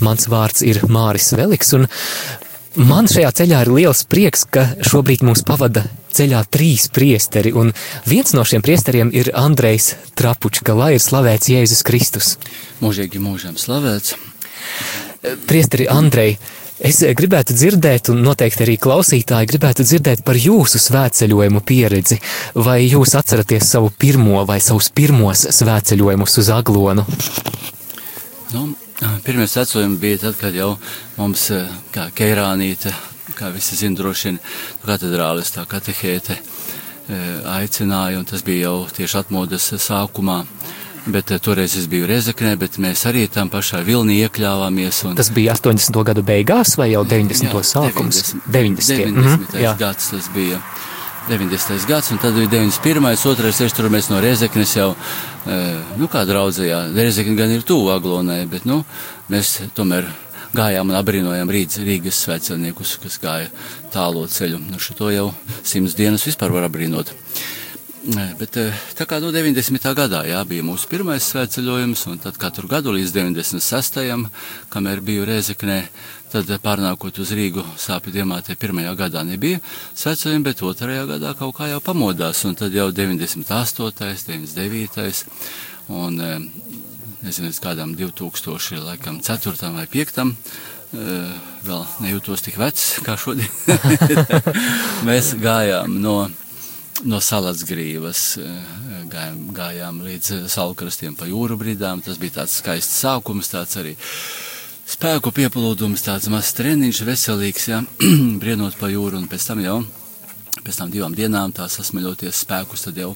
Mans 0.00 0.30
vārds 0.32 0.64
ir 0.64 0.80
Māris 0.88 1.28
Veliks, 1.36 1.74
un 1.76 1.84
man 2.88 3.10
šajā 3.12 3.34
ceļā 3.42 3.60
ir 3.66 3.72
liels 3.74 4.00
prieks, 4.08 4.46
ka 4.48 4.64
šobrīd 4.88 5.26
mūs 5.28 5.44
pavada 5.44 5.84
ceļā 6.16 6.40
trīs 6.56 6.88
priesteri, 6.88 7.52
un 7.52 7.74
viens 8.08 8.32
no 8.32 8.46
šiem 8.48 8.64
priesteriem 8.64 9.12
ir 9.12 9.28
Andrejs 9.36 9.90
Trapučka, 10.16 10.72
lai 10.72 10.94
ir 10.96 11.04
slavēts 11.04 11.52
Jēzus 11.52 11.84
Kristus. 11.84 12.38
Mūžīgi 12.80 13.20
mūžam 13.20 13.60
slavēts. 13.60 14.16
Priesteri 15.44 15.84
Andrej, 15.92 16.38
Es 16.78 17.00
gribētu 17.02 17.56
dzirdēt, 17.58 18.12
un 18.12 18.20
noteikti 18.22 18.62
arī 18.62 18.76
klausītāji 18.78 19.48
gribētu 19.50 19.82
dzirdēt 19.82 20.20
par 20.26 20.38
jūsu 20.38 20.78
svētceļojumu 20.78 21.62
pieredzi. 21.66 22.20
Vai 22.54 22.84
jūs 22.84 23.16
atceraties 23.18 23.66
savu 23.72 23.90
pirmo 23.90 24.44
vai 24.46 24.60
savus 24.62 24.86
pirmos 24.94 25.42
svētceļojumus 25.56 26.38
uz 26.38 26.50
Aglonu? 26.54 27.04
Nu, 28.54 28.62
pirmie 29.26 29.48
svētceļojumi 29.50 29.98
bija 29.98 30.22
tad, 30.28 30.38
kad 30.38 30.54
jau 30.54 30.76
mums, 31.16 31.48
eh, 31.50 31.66
kā 31.94 32.08
Keirānīte, 32.14 32.94
kā 33.34 33.50
visi 33.54 33.74
zina, 33.76 33.98
droši 33.98 34.30
vien 34.30 34.38
katedrālis, 34.86 35.50
tā 35.50 35.66
katehēte 35.66 36.38
eh, 36.38 37.42
aicināja, 37.58 38.22
un 38.22 38.24
tas 38.24 38.46
bija 38.46 38.70
jau 38.70 38.86
tieši 38.86 39.18
atmodas 39.24 39.72
sākumā. 39.82 40.44
Bet 41.08 41.30
uh, 41.32 41.40
toreiz 41.40 41.76
es 41.78 41.86
biju 41.88 42.08
Rezeknē, 42.08 42.52
bet 42.60 42.76
mēs 42.82 43.06
arī 43.08 43.24
tam 43.32 43.48
pašā 43.52 43.80
vilnī 43.86 44.18
iekļāvāmies. 44.26 45.00
Un... 45.08 45.16
Tas 45.18 45.30
bija 45.32 45.54
80. 45.56 45.96
gadu 46.10 46.24
beigās 46.26 46.74
vai 46.80 46.90
jau 46.92 47.04
90. 47.08 47.48
Jā, 47.48 47.64
sākums? 47.64 48.22
90. 48.44 48.50
90. 48.52 49.16
90. 49.16 49.58
Jā. 49.62 49.74
gads 49.80 50.12
tas 50.12 50.30
bija. 50.34 50.60
90. 51.28 51.84
gads, 51.88 52.12
un 52.12 52.20
tad 52.22 52.36
bija 52.36 52.48
91. 52.54 53.26
otrais, 53.28 53.60
es 53.60 53.74
tur 53.76 53.90
mēs 53.92 54.08
no 54.08 54.20
Rezeknes 54.24 54.72
jau, 54.78 54.94
nu 56.00 56.08
kā 56.08 56.22
draudzējā, 56.28 56.86
Rezekne 56.96 57.36
gan 57.36 57.52
ir 57.52 57.66
tuvu 57.68 57.90
Aglonai, 57.92 58.46
bet, 58.48 58.64
nu, 58.68 58.80
mēs 59.28 59.58
tomēr 59.76 60.08
gājām 60.56 60.88
un 60.88 60.96
abrīnojām 60.96 61.52
Rīgas, 61.52 61.82
Rīgas 61.84 62.22
svētceļniekus, 62.24 62.96
kas 63.02 63.20
gāja 63.20 63.52
tālo 63.92 64.24
ceļu. 64.24 64.60
Nu, 64.70 64.80
šo 64.80 65.12
jau 65.12 65.28
simts 65.60 65.96
dienas 65.98 66.24
vispār 66.24 66.54
var 66.54 66.68
abrīnot. 67.98 68.38
Bet 68.38 68.56
eh, 68.56 68.72
tā 68.94 69.06
kā 69.06 69.20
no 69.20 69.30
90. 69.32 69.94
gadā 69.94 70.24
jā, 70.26 70.44
bija 70.46 70.62
mūsu 70.62 70.88
pirmais 70.88 71.22
svētceļojums, 71.22 72.06
un 72.08 72.18
tad 72.18 72.36
katru 72.38 72.68
gadu 72.68 72.92
līdz 72.92 73.12
96. 73.12 74.30
kamēr 74.70 75.00
biju 75.00 75.26
Rēzeknē, 75.26 75.88
tad 76.30 76.46
pārnākot 76.62 77.18
uz 77.18 77.32
Rīgu 77.32 77.64
sāpju 77.76 78.12
diemātē 78.12 78.56
pirmajā 78.56 78.94
gadā 78.94 79.24
nebija 79.24 79.60
svētceļojumi, 79.94 80.44
bet 80.44 80.62
otrajā 80.62 81.06
gadā 81.06 81.34
kaut 81.34 81.56
kā 81.56 81.68
jau 81.68 81.80
pamodās, 81.80 82.44
un 82.44 82.54
tad 82.54 82.74
jau 82.74 82.90
98., 82.92 83.92
99. 83.98 85.24
un 85.88 86.20
eh, 86.20 86.40
nezinu, 87.22 87.52
kādam 87.60 87.94
2000, 87.96 88.82
laikam 88.84 89.20
4. 89.20 89.72
vai 89.74 89.86
5. 89.86 90.26
Eh, 90.88 91.32
vēl 91.68 91.82
nejūtos 92.00 92.40
tik 92.40 92.56
vecs 92.56 93.02
kā 93.04 93.18
šodien. 93.20 93.50
Mēs 95.08 95.34
gājām 95.36 95.98
no 96.00 96.30
no 97.06 97.20
Salatsgrīvas 97.22 98.22
eh, 98.42 98.70
gājām, 99.10 99.40
gājām 99.54 100.00
līdz 100.06 100.48
salkrastiem 100.50 101.14
pa 101.18 101.28
jūru 101.28 101.58
bridām. 101.60 102.02
Tas 102.02 102.18
bija 102.18 102.40
tāds 102.40 102.58
skaists 102.58 103.02
sākums, 103.04 103.50
tāds 103.52 103.78
arī 103.78 103.94
spēku 104.88 105.32
pieplūdums, 105.36 106.04
tāds 106.06 106.30
mazs 106.32 106.54
treniņš, 106.58 107.02
veselīgs, 107.06 107.68
jā, 107.70 107.82
brienot 108.42 108.78
pa 108.80 108.90
jūru 108.90 109.20
un 109.20 109.28
pēc 109.30 109.50
tam 109.50 109.62
jau. 109.64 109.78
Pēc 110.58 110.80
tam 110.80 110.90
divām 110.90 111.14
dienām 111.14 111.52
tā 111.54 111.68
sasmeļoties 111.70 112.42
spēkus, 112.42 112.88
tad 112.88 112.98
jau 112.98 113.12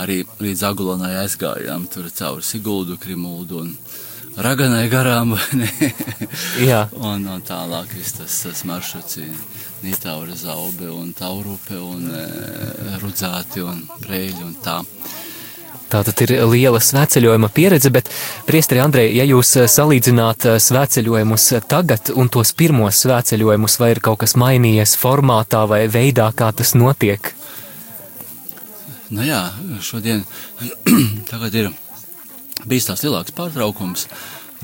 arī 0.00 0.22
līdz 0.40 0.64
Agulonai 0.70 1.18
aizgājām 1.20 1.84
tur 1.92 2.08
cauri 2.14 2.46
Siguldu, 2.46 2.96
Krimuldu 3.02 3.60
un 3.60 3.74
Raganai 4.38 4.86
garām. 4.90 5.34
Jā. 6.68 6.84
un, 6.94 7.24
un 7.26 7.40
tālāk 7.42 7.90
viss 7.96 8.14
tas, 8.18 8.42
tas 8.44 8.64
maršruts 8.68 9.18
ir 9.24 9.32
Nītaura 9.82 10.34
zaube 10.38 10.90
un 10.90 11.12
taurupe 11.14 11.78
un 11.78 12.06
e, 12.10 12.26
rudzāti 13.02 13.62
un 13.62 13.80
brēļi 14.02 14.44
un 14.46 14.54
tā. 14.62 14.80
Tā 15.88 16.02
tad 16.04 16.20
ir 16.26 16.34
liela 16.50 16.80
svētceļojuma 16.84 17.48
pieredze, 17.54 17.90
bet, 17.94 18.10
Priestri 18.46 18.82
Andrei, 18.82 19.08
ja 19.16 19.26
jūs 19.26 19.54
e, 19.56 19.66
salīdzināt 19.70 20.46
e, 20.46 20.54
svētceļojumus 20.62 21.48
tagad 21.70 22.12
un 22.14 22.30
tos 22.30 22.52
pirmos 22.58 23.02
svētceļojumus, 23.06 23.78
vai 23.82 23.90
ir 23.94 24.02
kaut 24.04 24.20
kas 24.22 24.36
mainījies 24.38 24.94
formātā 25.00 25.64
vai 25.70 25.84
veidā, 25.90 26.28
kā 26.36 26.52
tas 26.54 26.74
notiek? 26.78 27.32
Nu 29.10 29.24
jā, 29.24 29.42
šodien 29.82 30.26
tagad 31.30 31.54
ir 31.58 31.70
bijis 32.66 32.88
tās 32.88 33.04
lielāks 33.06 33.34
pārtraukums. 33.36 34.08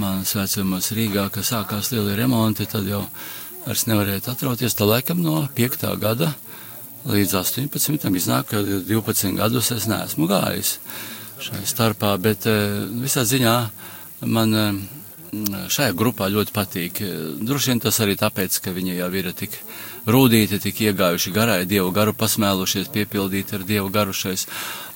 Man 0.02 0.24
svētceļojumos 0.26 0.90
Rīgā, 0.96 1.28
ka 1.30 1.44
sākās 1.46 1.92
lieli 1.92 2.16
remonti, 2.18 2.66
tad 2.66 2.88
jau 2.90 3.04
vairs 3.66 3.86
nevarētu 3.86 4.32
atrauties. 4.32 4.74
Tā 4.74 4.88
laikam 4.88 5.22
no 5.22 5.44
5. 5.54 5.86
gada 6.02 6.32
līdz 7.06 7.36
18. 7.38 8.10
iznāk, 8.16 8.48
ka 8.50 8.62
12 8.64 9.36
gadus 9.38 9.70
es 9.76 9.86
neesmu 9.90 10.26
gājis 10.30 10.78
šai 11.44 11.62
starpā, 11.68 12.14
bet 12.22 12.46
eh, 12.48 12.84
visā 13.04 13.24
ziņā 13.28 13.54
man 14.32 14.54
eh, 14.56 14.82
šajā 15.72 15.92
grupā 15.96 16.28
ļoti 16.32 16.54
patīk. 16.54 17.02
Droši 17.44 17.72
vien 17.72 17.82
tas 17.84 18.00
arī 18.04 18.16
tāpēc, 18.20 18.58
ka 18.64 18.74
viņi 18.74 18.98
jau 18.98 19.10
ir 19.20 19.30
tik 19.36 19.58
rūtīti, 20.06 20.60
tik 20.62 20.82
iegājuši 20.88 21.32
garai, 21.34 21.60
dievu 21.68 21.92
garu 21.96 22.16
pasmēlušies, 22.16 22.92
piepildīti 22.94 23.56
ar 23.56 23.64
dievu 23.68 23.92
garu 23.94 24.12
šais 24.16 24.46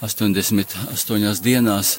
88 0.05 1.44
dienās, 1.44 1.98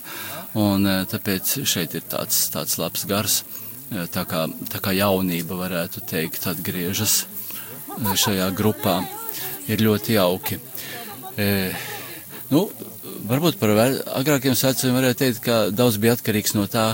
un 0.58 0.86
eh, 0.88 1.02
tāpēc 1.10 1.60
šeit 1.68 1.98
ir 1.98 2.06
tāds, 2.10 2.46
tāds 2.54 2.78
labs 2.82 3.08
gars 3.10 3.42
tā 3.90 4.26
kā, 4.30 4.46
tā 4.70 4.82
kā 4.84 4.94
jaunība, 4.94 5.58
varētu 5.58 6.04
teikt, 6.08 6.46
atgriežas 6.50 7.24
e, 7.26 8.16
šajā 8.16 8.50
grupā. 8.58 9.02
Ir 9.70 9.82
ļoti 9.86 10.16
jauki. 10.16 10.60
E, 11.38 11.48
nu, 12.50 12.68
varbūt 13.30 13.60
par 13.62 13.74
agrākiem 13.76 14.56
sacījumiem 14.58 15.00
varētu 15.00 15.20
teikt, 15.24 15.42
ka 15.46 15.58
daudz 15.74 16.00
bija 16.02 16.16
atkarīgs 16.18 16.56
no 16.58 16.66
tā, 16.72 16.86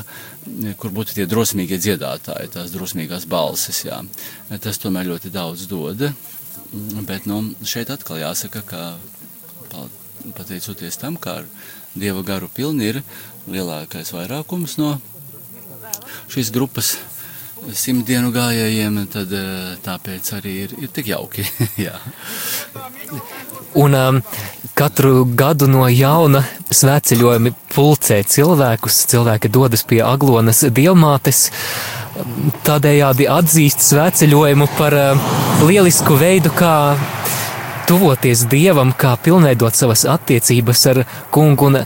kur 0.82 0.94
būtu 0.96 1.18
tie 1.18 1.28
drosmīgie 1.30 1.80
dziedātāji, 1.82 2.52
tās 2.56 2.74
drosmīgās 2.74 3.28
balsis. 3.30 3.84
Jā. 3.88 4.02
Tas 4.64 4.82
tomēr 4.82 5.10
ļoti 5.12 5.34
daudz 5.34 5.68
dod. 5.72 6.08
Bet 7.08 7.28
nu, 7.30 7.42
šeit 7.66 7.92
atkal 7.94 8.20
jāsaka, 8.24 8.64
ka 8.66 9.84
pateicoties 10.36 10.98
tam, 11.00 11.20
kā 11.22 11.42
ar 11.42 11.50
dieva 11.96 12.24
garu 12.26 12.50
pilni 12.52 12.90
ir 12.92 13.02
lielākais 13.48 14.12
vairākums 14.16 14.80
no 14.82 14.96
šīs 16.34 16.50
grupas 16.56 16.96
simtdienu 17.74 18.32
gājējiem, 18.36 19.00
tad 19.12 19.32
eh, 19.34 19.76
tāpēc 19.86 20.32
arī 20.38 20.54
ir, 20.66 20.76
ir 20.86 20.92
tik 20.94 21.10
jauki. 21.14 21.46
Un 23.76 23.96
um, 24.00 24.22
katru 24.78 25.26
gadu 25.36 25.68
no 25.68 25.84
jauna 25.92 26.46
svētceļojumi 26.72 27.52
pulcē 27.74 28.22
cilvēkus, 28.32 29.02
cilvēki 29.12 29.52
dodas 29.52 29.84
pie 29.88 30.00
Aglonas 30.06 30.64
dievmātes, 30.72 31.50
tādējādi 32.68 33.28
atzīst 33.28 33.84
svētceļojumu 33.84 34.70
par 34.78 34.96
uh, 34.96 35.30
lielisku 35.68 36.16
veidu, 36.22 36.54
kā 36.56 36.76
tuvoties 37.86 38.46
Dievam, 38.50 38.94
kā 38.98 39.14
pilnveidot 39.22 39.76
savas 39.76 40.06
attiecības 40.10 40.86
ar 40.94 41.04
kungu 41.34 41.70
un 41.70 41.82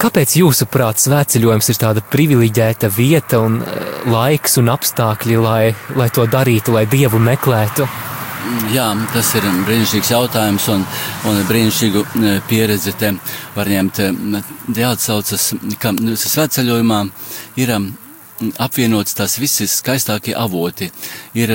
Kāpēc 0.00 0.32
jūsuprāt 0.38 1.02
svētceļojums 1.02 1.66
ir 1.68 1.78
tāda 1.80 2.02
privileģēta 2.12 2.88
vieta 2.94 3.42
un 3.44 3.58
eh, 3.60 3.80
laiks 4.08 4.56
un 4.62 4.70
apstākļi, 4.72 5.36
lai, 5.36 5.74
lai 5.98 6.08
to 6.14 6.24
darītu, 6.24 6.72
lai 6.72 6.86
Dievu 6.88 7.20
meklētu? 7.20 7.88
Jā, 8.72 8.86
tas 9.12 9.34
ir 9.36 9.44
brīnišķīgs 9.66 10.12
jautājums 10.14 10.70
un, 10.72 10.86
un 11.28 11.42
brīnišķīgu 11.50 12.04
eh, 12.06 12.38
pieredzi 12.48 12.94
te 12.96 13.12
var 13.52 13.68
ņemt. 13.68 14.00
Jāatsaucas, 14.80 15.50
ka 15.82 15.92
svētceļojumā 16.24 17.02
ir 17.60 17.74
apvienots 18.60 19.16
tās 19.16 19.38
visas 19.40 19.78
skaistākie 19.80 20.34
avoti. 20.36 20.90
Ir 21.38 21.52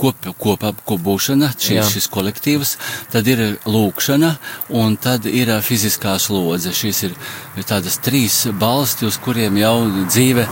kop, 0.00 0.30
kop 0.40 0.64
apkopūšana, 0.70 1.52
šis, 1.60 2.08
kolektīvs, 2.12 2.76
tad 3.12 3.28
ir 3.30 3.44
lūkšana 3.68 4.32
un 4.80 4.96
tad 5.00 5.28
ir 5.28 5.52
fiziskā 5.64 6.16
slodze. 6.22 6.72
Šīs 6.76 7.04
ir 7.10 7.18
tādas 7.68 8.00
trīs 8.04 8.46
balsti, 8.60 9.08
uz 9.10 9.20
kuriem 9.20 9.60
jau 9.60 9.76
dzīve 10.06 10.48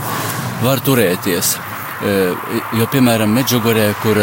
var 0.65 0.85
turēties. 0.85 1.57
Jo, 1.99 2.87
piemēram, 2.93 3.33
Medžugorē, 3.35 3.89
kur 4.05 4.21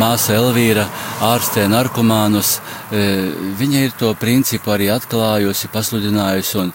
māsa 0.00 0.38
Elvīra 0.38 0.86
ārstē 1.28 1.66
narkomānus, 1.68 2.54
viņa 3.58 3.82
ir 3.84 3.92
to 4.00 4.14
principu 4.16 4.72
arī 4.72 4.88
atklājusi, 4.94 5.68
pasludinājusi 5.74 6.56
un, 6.62 6.72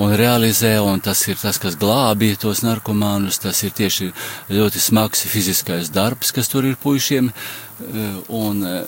un 0.00 0.14
realizē, 0.16 0.78
un 0.80 1.00
tas 1.04 1.20
ir 1.28 1.36
tas, 1.40 1.58
kas 1.60 1.76
glābīja 1.80 2.38
tos 2.46 2.62
narkomānus. 2.64 3.40
Tas 3.42 3.60
ir 3.66 3.74
tieši 3.76 4.10
ļoti 4.48 4.80
smags 4.80 5.26
fiziskais 5.28 5.92
darbs, 5.92 6.32
kas 6.32 6.48
tur 6.48 6.64
ir 6.68 6.80
puišiem. 6.80 7.28
Eh, 7.30 8.16
un, 8.28 8.64
eh, 8.64 8.84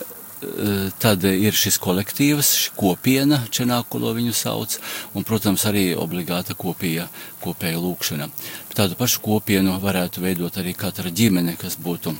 tad 0.99 1.23
ir 1.23 1.55
šis 1.55 1.77
kolektīvs, 1.79 2.49
šī 2.59 2.73
kopiena, 2.75 3.37
čenākulo 3.47 4.11
viņu 4.17 4.33
sauc, 4.35 4.77
un, 5.15 5.23
protams, 5.23 5.63
arī 5.69 5.95
obligāta 5.95 6.53
kopija, 6.53 7.07
kopēja 7.41 7.79
lūkšana. 7.79 8.29
Tādu 8.75 8.97
pašu 8.99 9.21
kopienu 9.21 9.79
varētu 9.79 10.19
veidot 10.19 10.51
arī 10.59 10.75
katra 10.75 11.09
ģimene, 11.09 11.57
kas 11.57 11.77
būtu 11.77 12.17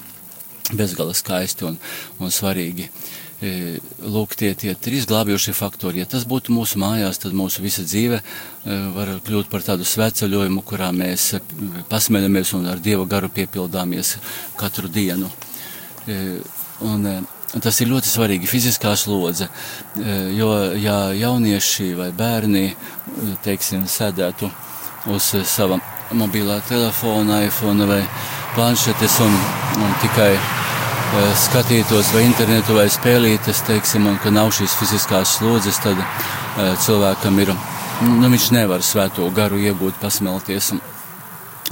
bezgala 0.71 1.13
skaisti 1.13 1.65
un, 1.67 1.77
un 2.19 2.31
svarīgi. 2.31 2.87
E, 2.87 3.22
lūk, 3.43 4.35
tie, 4.39 4.53
tie 4.55 4.73
trīs 4.79 5.07
glābjošie 5.09 5.53
faktori. 5.57 6.01
Ja 6.03 6.07
tas 6.09 6.25
būtu 6.29 6.53
mūsu 6.55 6.79
mājās, 6.81 7.19
tad 7.21 7.35
mūsu 7.35 7.63
visa 7.63 7.83
dzīve 7.85 8.19
e, 8.19 8.23
var 8.95 9.13
kļūt 9.25 9.49
par 9.51 9.65
tādu 9.65 9.87
sveceļojumu, 9.87 10.63
kurā 10.67 10.91
mēs 10.95 11.33
e, 11.37 11.41
pasmeļamies 11.91 12.53
un 12.57 12.69
ar 12.71 12.81
Dieva 12.83 13.05
garu 13.09 13.31
piepildāmies 13.33 14.17
katru 14.59 14.91
dienu. 14.91 15.31
Un, 16.83 17.05
tas 17.63 17.77
ir 17.79 17.87
ļoti 17.87 18.09
svarīgi, 18.11 18.49
fiziskā 18.49 18.91
slodze, 18.99 19.47
jo 20.35 20.49
ja 20.75 20.97
jaunieši 21.15 21.93
vai 21.95 22.09
bērni, 22.11 22.65
teiksim, 23.45 23.85
sēdētu 23.87 24.49
uz 25.13 25.29
sava 25.47 25.79
mobilā 26.11 26.59
telefona, 26.67 27.43
iPhone 27.47 27.87
vai 27.87 28.01
planšetes 28.57 29.21
un, 29.23 29.39
un 29.79 29.95
tikai 30.03 30.62
skatītos 31.13 32.09
vai 32.13 32.23
internetu 32.25 32.73
vai 32.77 32.87
spēlītes, 32.91 33.61
teiksim, 33.67 34.07
un 34.09 34.17
ka 34.21 34.31
nav 34.33 34.49
šīs 34.55 34.73
fiziskās 34.79 35.37
slodzes, 35.37 35.77
tad 35.83 35.99
uh, 35.99 36.73
cilvēkam 36.81 37.39
ir, 37.43 37.53
nu, 38.07 38.29
viņš 38.31 38.49
nevar 38.55 38.81
svēto 38.85 39.27
garu 39.35 39.61
iegūt, 39.61 39.99
pasmelties. 40.01 40.73
Un, 40.73 40.81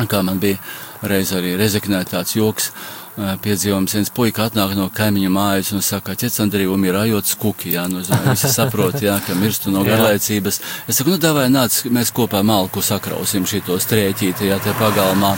kā 0.10 0.22
man 0.26 0.42
bija 0.42 0.60
reiz 1.02 1.34
arī 1.34 1.56
rezeknē 1.58 2.04
tāds 2.10 2.36
joks, 2.38 2.70
uh, 2.70 3.34
piedzīvojums, 3.42 3.98
viens 3.98 4.14
puika 4.14 4.46
atnāk 4.46 4.76
no 4.78 4.88
kaimiņa 4.94 5.34
mājas 5.34 5.74
un 5.74 5.86
saka, 5.86 6.16
ķets 6.16 6.44
Andrija, 6.46 6.70
un 6.70 6.86
ir 6.86 7.02
ajots 7.02 7.36
kuki, 7.42 7.74
jā, 7.76 7.88
nu, 7.90 8.06
visi 8.30 8.52
saprot, 8.52 9.02
jā, 9.02 9.18
ka 9.26 9.38
mirstu 9.42 9.74
no 9.74 9.82
garlaicības. 9.88 10.62
Es 10.86 11.02
saku, 11.02 11.16
nu, 11.16 11.22
davai 11.22 11.50
nāc, 11.50 11.82
mēs 11.90 12.14
kopā 12.14 12.44
malku 12.46 12.86
sakrausim 12.86 13.50
šito 13.50 13.82
strēķīti, 13.82 14.54
jā, 14.54 14.62
te 14.62 14.78
pagalmā. 14.78 15.36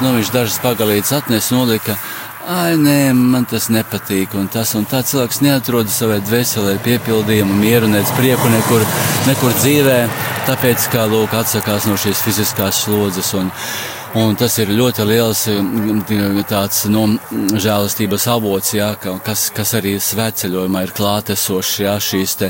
Nu, 0.00 0.14
viņš 0.16 0.32
dažas 0.32 0.62
pagalītes 0.64 1.12
atnes, 1.12 1.50
nolika, 1.52 1.96
Ai, 2.50 2.74
nē, 2.74 3.12
man 3.14 3.44
tas 3.46 3.68
nepatīk, 3.70 4.32
un 4.34 4.48
tas 4.50 4.72
un 4.74 4.82
tā 4.90 5.04
cilvēks 5.06 5.38
neatrod 5.44 5.86
savai 5.92 6.16
dvēselē 6.24 6.72
piepildījumu, 6.82 7.54
mieru, 7.60 7.86
nec 7.92 8.10
prieku 8.16 8.50
nekur, 8.50 8.82
nekur 9.28 9.54
dzīvē, 9.60 9.98
tāpēc, 10.48 10.88
kā 10.90 11.04
lūk, 11.12 11.36
atsakās 11.38 11.86
no 11.86 11.94
šīs 11.94 12.24
fiziskās 12.26 12.82
slodzes. 12.88 13.30
Un, 13.38 13.52
Un 14.18 14.32
tas 14.34 14.56
ir 14.58 14.72
ļoti 14.74 15.04
liels 15.06 15.44
mm, 15.52 16.40
tāds 16.50 16.80
nu, 16.90 17.04
žēlastības 17.30 18.24
avots, 18.32 18.72
jā, 18.74 18.88
kas, 18.98 19.44
kas 19.54 19.70
arī 19.78 19.92
svētceļojumā 20.02 20.82
ir 20.82 20.92
klātesošs, 20.96 21.76
jā, 21.84 21.92
šīs 22.02 22.34
te 22.40 22.48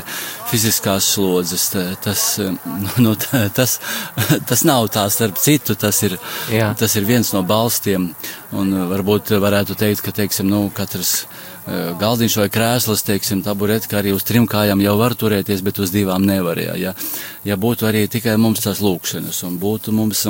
fiziskās 0.49 1.11
slodzes. 1.13 1.67
Tas, 2.01 2.23
nu, 3.05 3.13
tas, 3.53 3.75
tas 4.49 4.63
nav 4.65 4.87
tā 4.95 5.05
starp 5.13 5.37
citu, 5.37 5.75
tas 5.77 6.01
ir, 6.07 6.17
jā. 6.49 6.71
tas 6.79 6.97
ir 6.97 7.05
viens 7.05 7.29
no 7.35 7.43
balstiem. 7.45 8.09
Un 8.57 8.73
varbūt 8.89 9.35
varētu 9.37 9.77
teikt, 9.77 10.01
ka, 10.01 10.15
teiksim, 10.17 10.49
nu, 10.49 10.63
katrs 10.73 11.13
e, 11.21 11.93
galdiņš 12.01 12.39
vai 12.41 12.49
krēsls, 12.57 13.05
teiksim, 13.05 13.45
tabureti, 13.45 13.91
kā 13.91 14.01
arī 14.01 14.15
uz 14.17 14.25
trim 14.25 14.49
kājām 14.49 14.81
jau 14.81 14.97
var 14.97 15.13
turēties, 15.13 15.61
bet 15.61 15.77
uz 15.85 15.93
divām 15.93 16.25
nevarēja. 16.25 16.73
Ja, 16.81 16.97
ja 17.45 17.61
būtu 17.61 17.85
arī 17.87 18.07
tikai 18.09 18.33
mums 18.41 18.65
tās 18.65 18.81
lūkšanas 18.81 19.45
un 19.45 19.61
būtu 19.61 19.93
mums 19.93 20.25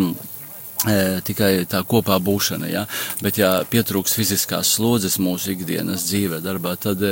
tikai 1.28 1.66
tā 1.70 1.84
kopā 1.86 2.18
būšana, 2.24 2.70
ja? 2.72 2.86
bet 3.22 3.38
ja 3.38 3.52
pietrūks 3.70 4.16
fiziskās 4.18 4.72
slodzes 4.78 5.20
mūsu 5.22 5.54
ikdienas 5.54 6.08
dzīvē, 6.08 6.42
darbā, 6.42 6.74
tad 6.82 7.04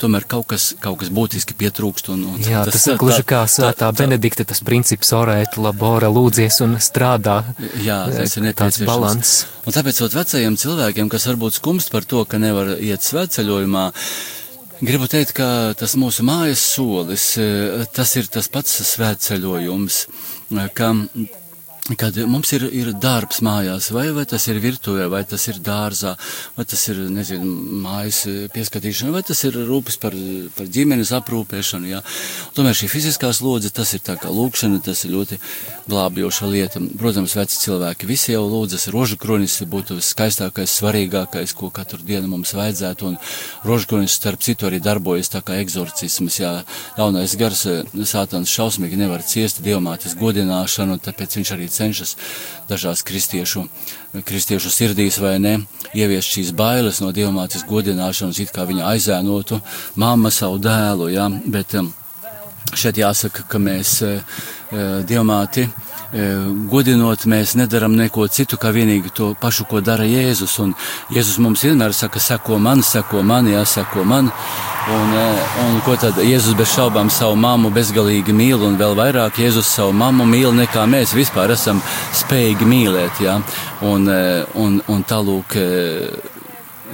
tomēr 0.00 0.26
kaut 0.30 0.46
kas, 0.52 0.68
kaut 0.82 1.00
kas 1.00 1.10
būtiski 1.10 1.56
pietrūkst. 1.58 2.12
Un, 2.14 2.22
un 2.32 2.46
Jā, 2.46 2.62
tas, 2.68 2.78
tas 2.78 2.86
ir 2.92 3.00
gluži 3.02 3.26
kā 3.26 3.42
svētā 3.50 3.90
Benedikta, 3.96 4.46
tas 4.46 4.62
princips 4.66 5.10
orēt, 5.16 5.58
labora, 5.58 6.10
lūdzies 6.12 6.60
un 6.66 6.78
strādā. 6.82 7.40
Jā, 7.82 8.04
tas 8.12 8.38
ir 8.38 8.46
nepieciešams. 8.46 8.86
Balans. 8.86 9.34
Un 9.66 9.74
tāpēc 9.74 10.00
ot 10.06 10.14
vecajiem 10.14 10.58
cilvēkiem, 10.62 11.10
kas 11.10 11.26
varbūt 11.32 11.58
skumst 11.58 11.90
par 11.90 12.06
to, 12.06 12.22
ka 12.30 12.38
nevar 12.42 12.76
iet 12.78 13.06
svētceļojumā, 13.06 13.90
Gribu 14.76 15.06
teikt, 15.08 15.30
ka 15.38 15.72
tas 15.72 15.94
mūsu 15.96 16.20
mājas 16.28 16.60
solis, 16.60 17.22
tas 17.96 18.10
ir 18.20 18.26
tas 18.28 18.50
pats 18.52 18.74
svētceļojums, 18.84 20.02
ka 20.76 20.90
kad 21.94 22.16
mums 22.26 22.50
ir, 22.56 22.64
ir 22.74 22.88
darbs 22.98 23.38
mājās, 23.46 23.92
vai, 23.94 24.08
vai 24.14 24.24
tas 24.26 24.42
ir 24.50 24.58
virtuvē, 24.62 25.06
vai 25.12 25.22
tas 25.28 25.44
ir 25.46 25.60
dārzā, 25.62 26.16
vai 26.56 26.64
tas 26.66 26.82
ir, 26.90 26.98
nezinu, 27.14 27.46
mājas 27.84 28.24
pieskatīšana, 28.54 29.12
vai 29.14 29.22
tas 29.26 29.44
ir 29.46 29.54
rūpes 29.68 30.00
par, 30.02 30.16
par 30.56 30.66
ģimenes 30.72 31.12
aprūpēšanu, 31.20 31.90
jā. 31.92 32.00
Tomēr 32.56 32.74
šī 32.74 32.90
fiziskā 32.90 33.30
slodze, 33.36 33.70
tas 33.70 33.94
ir 33.94 34.02
tā 34.02 34.16
kā 34.18 34.32
lūkšana, 34.34 34.80
tas 34.82 35.04
ir 35.06 35.14
ļoti 35.14 35.38
glābjoša 35.86 36.50
lieta. 36.50 36.82
Protams, 36.98 37.36
veci 37.38 37.60
cilvēki 37.62 38.10
visi 38.10 38.34
jau 38.34 38.42
lūdzas, 38.48 38.88
rožu 38.90 39.20
kronis 39.22 39.60
būtu 39.62 40.00
skaistākais, 40.02 40.74
svarīgākais, 40.80 41.54
ko 41.54 41.70
katru 41.70 42.02
dienu 42.02 42.32
mums 42.32 42.56
vajadzētu, 42.56 43.12
un 43.12 43.20
rožu 43.68 43.92
kronis 43.92 44.18
starp 44.18 44.42
citu 44.42 44.66
arī 44.66 44.82
darbojas 44.82 45.30
tā 45.30 45.44
kā 45.46 45.60
egzorcisms, 45.62 46.40
jā. 46.42 46.52
Ļaunais 46.98 47.38
gars, 47.38 47.62
sātans 48.10 48.50
šausmīgi 48.50 48.98
nevar 48.98 49.22
ciest 49.22 49.62
dievmātes 49.62 50.18
godināšanu, 50.18 50.98
tāpēc 51.06 51.38
viņš 51.38 51.54
arī 51.54 51.70
cenšas 51.76 52.16
dažās 52.70 53.04
kristiešu, 53.06 53.66
kristiešu 54.26 54.72
sirdīs 54.72 55.20
vai 55.22 55.36
ne, 55.42 55.54
ieviest 55.94 56.34
šīs 56.34 56.52
bailes 56.56 57.00
no 57.04 57.12
dievmātes 57.16 57.66
godināšanas, 57.68 58.40
it 58.42 58.54
kā 58.54 58.66
viņa 58.68 58.88
aizēnotu 58.94 59.60
mamma 60.00 60.32
savu 60.34 60.60
dēlu, 60.62 61.10
ja? 61.14 61.28
bet 61.46 61.76
um, 61.78 61.92
šeit 62.74 62.98
jāsaka, 63.00 63.46
ka 63.50 63.62
mēs 63.62 63.98
uh, 64.06 64.40
dievmāti 65.06 65.68
E, 66.14 66.22
godinot, 66.70 67.24
mēs 67.26 67.56
nedaram 67.58 67.96
neko 67.98 68.28
citu, 68.30 68.56
kā 68.62 68.70
vienīgi 68.70 69.10
to 69.14 69.32
pašu, 69.40 69.66
ko 69.66 69.80
dara 69.82 70.06
Jēzus. 70.06 70.54
Un 70.62 70.74
Jēzus 71.10 71.40
mums 71.42 71.64
vienmēr 71.66 71.94
saka, 71.96 72.22
seko 72.22 72.60
man, 72.62 72.84
seko 72.86 73.24
man, 73.26 73.50
jāsako 73.50 74.04
man. 74.06 74.30
Un, 74.86 75.14
e, 75.18 75.22
un 75.64 75.80
ko 75.82 75.96
tad 75.98 76.20
Jēzus 76.22 76.54
bez 76.54 76.70
šaubām 76.70 77.08
savu 77.10 77.34
mammu 77.42 77.72
bezgalīgi 77.74 78.30
mīl, 78.30 78.60
un 78.62 78.76
vēl 78.78 78.94
vairāk 78.94 79.40
Jēzus 79.42 79.66
savu 79.66 79.90
mammu 79.98 80.22
mīl 80.30 80.54
nekā 80.54 80.84
mēs 80.86 81.14
vispār 81.16 81.50
esam 81.56 81.80
spējīgi 82.14 82.68
mīlēt. 82.70 83.18
Ja? 83.24 83.40
Un, 83.82 84.06
e, 84.06 84.44
un, 84.62 84.78
un 84.86 85.02
tālūk 85.10 85.58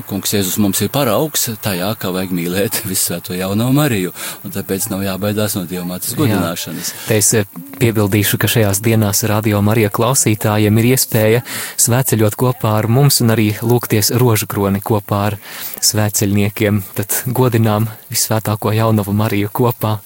Kungs 0.09 0.33
Jēzus 0.33 0.57
mums 0.63 0.81
ir 0.85 0.89
paraugs 0.93 1.49
tajā, 1.63 1.91
kā 2.01 2.11
vajag 2.15 2.33
mīlēt 2.35 2.79
visvēto 2.89 3.35
jauno 3.37 3.69
Mariju, 3.77 4.13
un 4.45 4.55
tāpēc 4.55 4.89
nav 4.93 5.05
jābaidās 5.05 5.57
no 5.59 5.65
dievmātes 5.69 6.17
godināšanas. 6.17 6.93
Jā, 6.95 7.03
te 7.09 7.19
es 7.21 7.29
eh, 7.37 7.49
piebildīšu, 7.81 8.41
ka 8.41 8.49
šajās 8.51 8.81
dienās 8.85 9.23
radio 9.29 9.61
Marija 9.65 9.93
klausītājiem 9.93 10.81
ir 10.81 10.89
iespēja 10.95 11.43
svēceļot 11.85 12.39
kopā 12.41 12.77
ar 12.81 12.89
mums 12.89 13.21
un 13.25 13.35
arī 13.37 13.51
lūgties 13.61 14.15
rožu 14.23 14.49
kroni 14.51 14.81
kopā 14.85 15.21
ar 15.31 15.39
svēceļniekiem, 15.85 16.83
tad 16.97 17.19
godinām 17.29 17.91
visvētāko 18.13 18.73
jaunavu 18.77 19.15
Mariju 19.17 19.53
kopā. 19.53 19.99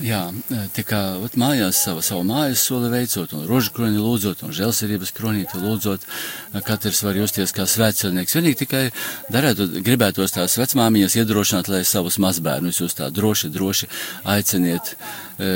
Jā, 0.00 0.22
tā 0.72 0.82
kā 0.86 0.98
ot, 1.20 1.34
mājās 1.36 1.76
savu, 1.84 2.00
savu 2.04 2.22
mājas 2.24 2.62
soli 2.64 2.88
veicot, 2.88 3.34
un 3.36 3.44
rožu 3.44 3.74
kroni 3.76 4.00
lūdzot, 4.00 4.40
un 4.46 4.54
žēlsirdības 4.56 5.12
kronīti 5.12 5.60
lūdzot, 5.60 6.06
katrs 6.64 7.02
var 7.04 7.18
justies 7.20 7.52
kā 7.52 7.66
svētceļnieks. 7.68 8.36
Vienīgi 8.38 8.60
tikai 8.62 8.82
darētu, 9.34 9.66
gribētos 9.84 10.32
tās 10.32 10.56
vecmāmiņas 10.56 11.18
iedrošināt, 11.20 11.68
lai 11.68 11.82
savus 11.84 12.16
mazbērnus 12.24 12.80
jūs 12.80 12.96
tā 12.96 13.10
droši, 13.12 13.50
droši 13.52 13.90
aiciniet 14.36 14.94
e, 14.94 15.50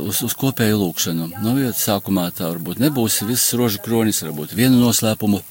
uz, 0.00 0.22
uz 0.24 0.36
kopēju 0.40 0.80
lūkšanu. 0.80 1.28
Nu, 1.44 1.58
jo 1.60 1.74
sākumā 1.76 2.30
tā 2.32 2.48
varbūt 2.48 2.80
nebūs 2.80 3.20
viss 3.28 3.52
rožu 3.60 3.82
kronis, 3.84 4.24
varbūt 4.24 4.56
vienu 4.56 4.80
noslēpumu 4.80 5.42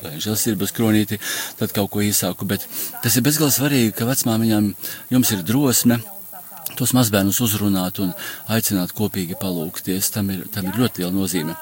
vai 0.00 0.16
žēlsirdības 0.24 0.72
kronīti, 0.76 1.20
tad 1.60 1.72
kaut 1.76 1.92
ko 1.92 2.02
īsāku, 2.04 2.48
bet 2.48 2.64
tas 3.04 3.16
ir 3.16 3.24
bezgalīgi 3.24 3.58
svarīgi, 3.58 3.94
ka 3.96 4.08
vecmāmiņām 4.08 4.72
jums 5.12 5.36
ir 5.36 5.44
drosme 5.46 6.00
tos 6.78 6.92
mazbērnus 6.96 7.40
uzrunāt 7.44 8.00
un 8.02 8.12
aicināt 8.52 8.94
kopīgi 8.96 9.38
palūkties. 9.40 10.10
Tam 10.14 10.30
ir, 10.34 10.44
tam 10.54 10.68
ir 10.70 10.78
ļoti 10.80 11.02
liela 11.02 11.12
nozīme. 11.14 11.56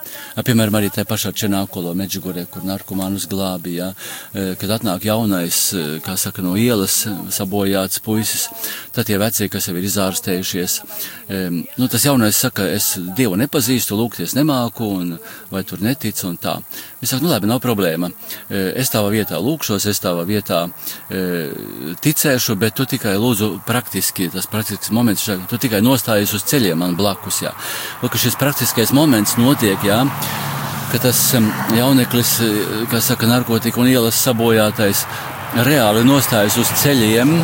Piemēram, 0.46 0.79
arī 0.79 0.90
tajā 0.92 1.07
pašā 1.09 1.33
Čenākolo 1.42 1.94
Meģigorē, 1.98 2.46
kur 2.53 2.66
narkomānus 2.68 3.29
glābīja, 3.31 3.92
e, 3.92 4.46
kad 4.61 4.77
atnāk 4.79 5.07
jaunais, 5.09 5.61
e, 5.75 5.85
kā 6.05 6.16
saka, 6.20 6.44
no 6.44 6.55
ielas 6.61 7.03
sabojāts 7.33 8.03
puisis, 8.05 8.48
tad 8.92 9.09
tie 9.09 9.18
vecie, 9.20 9.48
kas 9.53 9.68
jau 9.68 9.77
ir 9.79 9.88
izārstējušies, 9.88 10.79
e, 11.29 11.42
nu, 11.53 11.88
tas 11.88 12.09
jaunais 12.09 12.38
saka, 12.46 12.68
es 12.72 12.94
Dievu 13.16 13.37
nepazīstu, 13.40 13.98
lūgties 13.98 14.37
nemāku, 14.38 14.88
un 15.01 15.16
vai 15.53 15.64
tur 15.68 15.83
netic, 15.85 16.25
un 16.29 16.38
tā. 16.40 16.59
Viņš 17.02 17.10
saka, 17.10 17.24
nu 17.26 17.32
labi, 17.34 17.50
nav 17.50 17.60
problēma. 17.62 18.12
Es 18.48 18.92
tavā 18.94 19.10
vietā 19.12 19.40
lūkšos, 19.42 19.88
es 19.90 20.00
tavā 20.02 20.24
vietā 20.28 20.64
ticēšu, 22.02 22.56
bet 22.58 22.78
tu 22.78 22.86
tikai 22.88 23.16
lūdzu 23.20 23.52
praktiski, 23.66 24.30
tas 24.32 24.48
praktisks 24.50 24.90
moments 24.94 25.02
moments, 25.02 25.26
ka 25.26 25.50
tu 25.50 25.58
tikai 25.58 25.82
nostājies 25.82 26.32
uz 26.34 26.44
ceļiem 26.48 26.78
man 26.78 26.96
blakus. 26.96 27.42
Jā. 27.42 27.52
Lūk, 28.02 28.16
šis 28.18 28.38
praktiskais 28.40 28.92
moments 28.94 29.36
notiek, 29.38 29.78
jā, 29.84 30.02
ka 30.92 31.00
tas 31.02 31.20
jauneklis, 31.76 32.36
kā 32.90 33.00
saka, 33.00 33.26
narkotika 33.26 33.80
un 33.80 33.90
ielas 33.90 34.20
sabojātais, 34.22 35.06
reāli 35.66 36.04
nostājas 36.06 36.58
uz 36.60 36.70
ceļiem, 36.82 37.34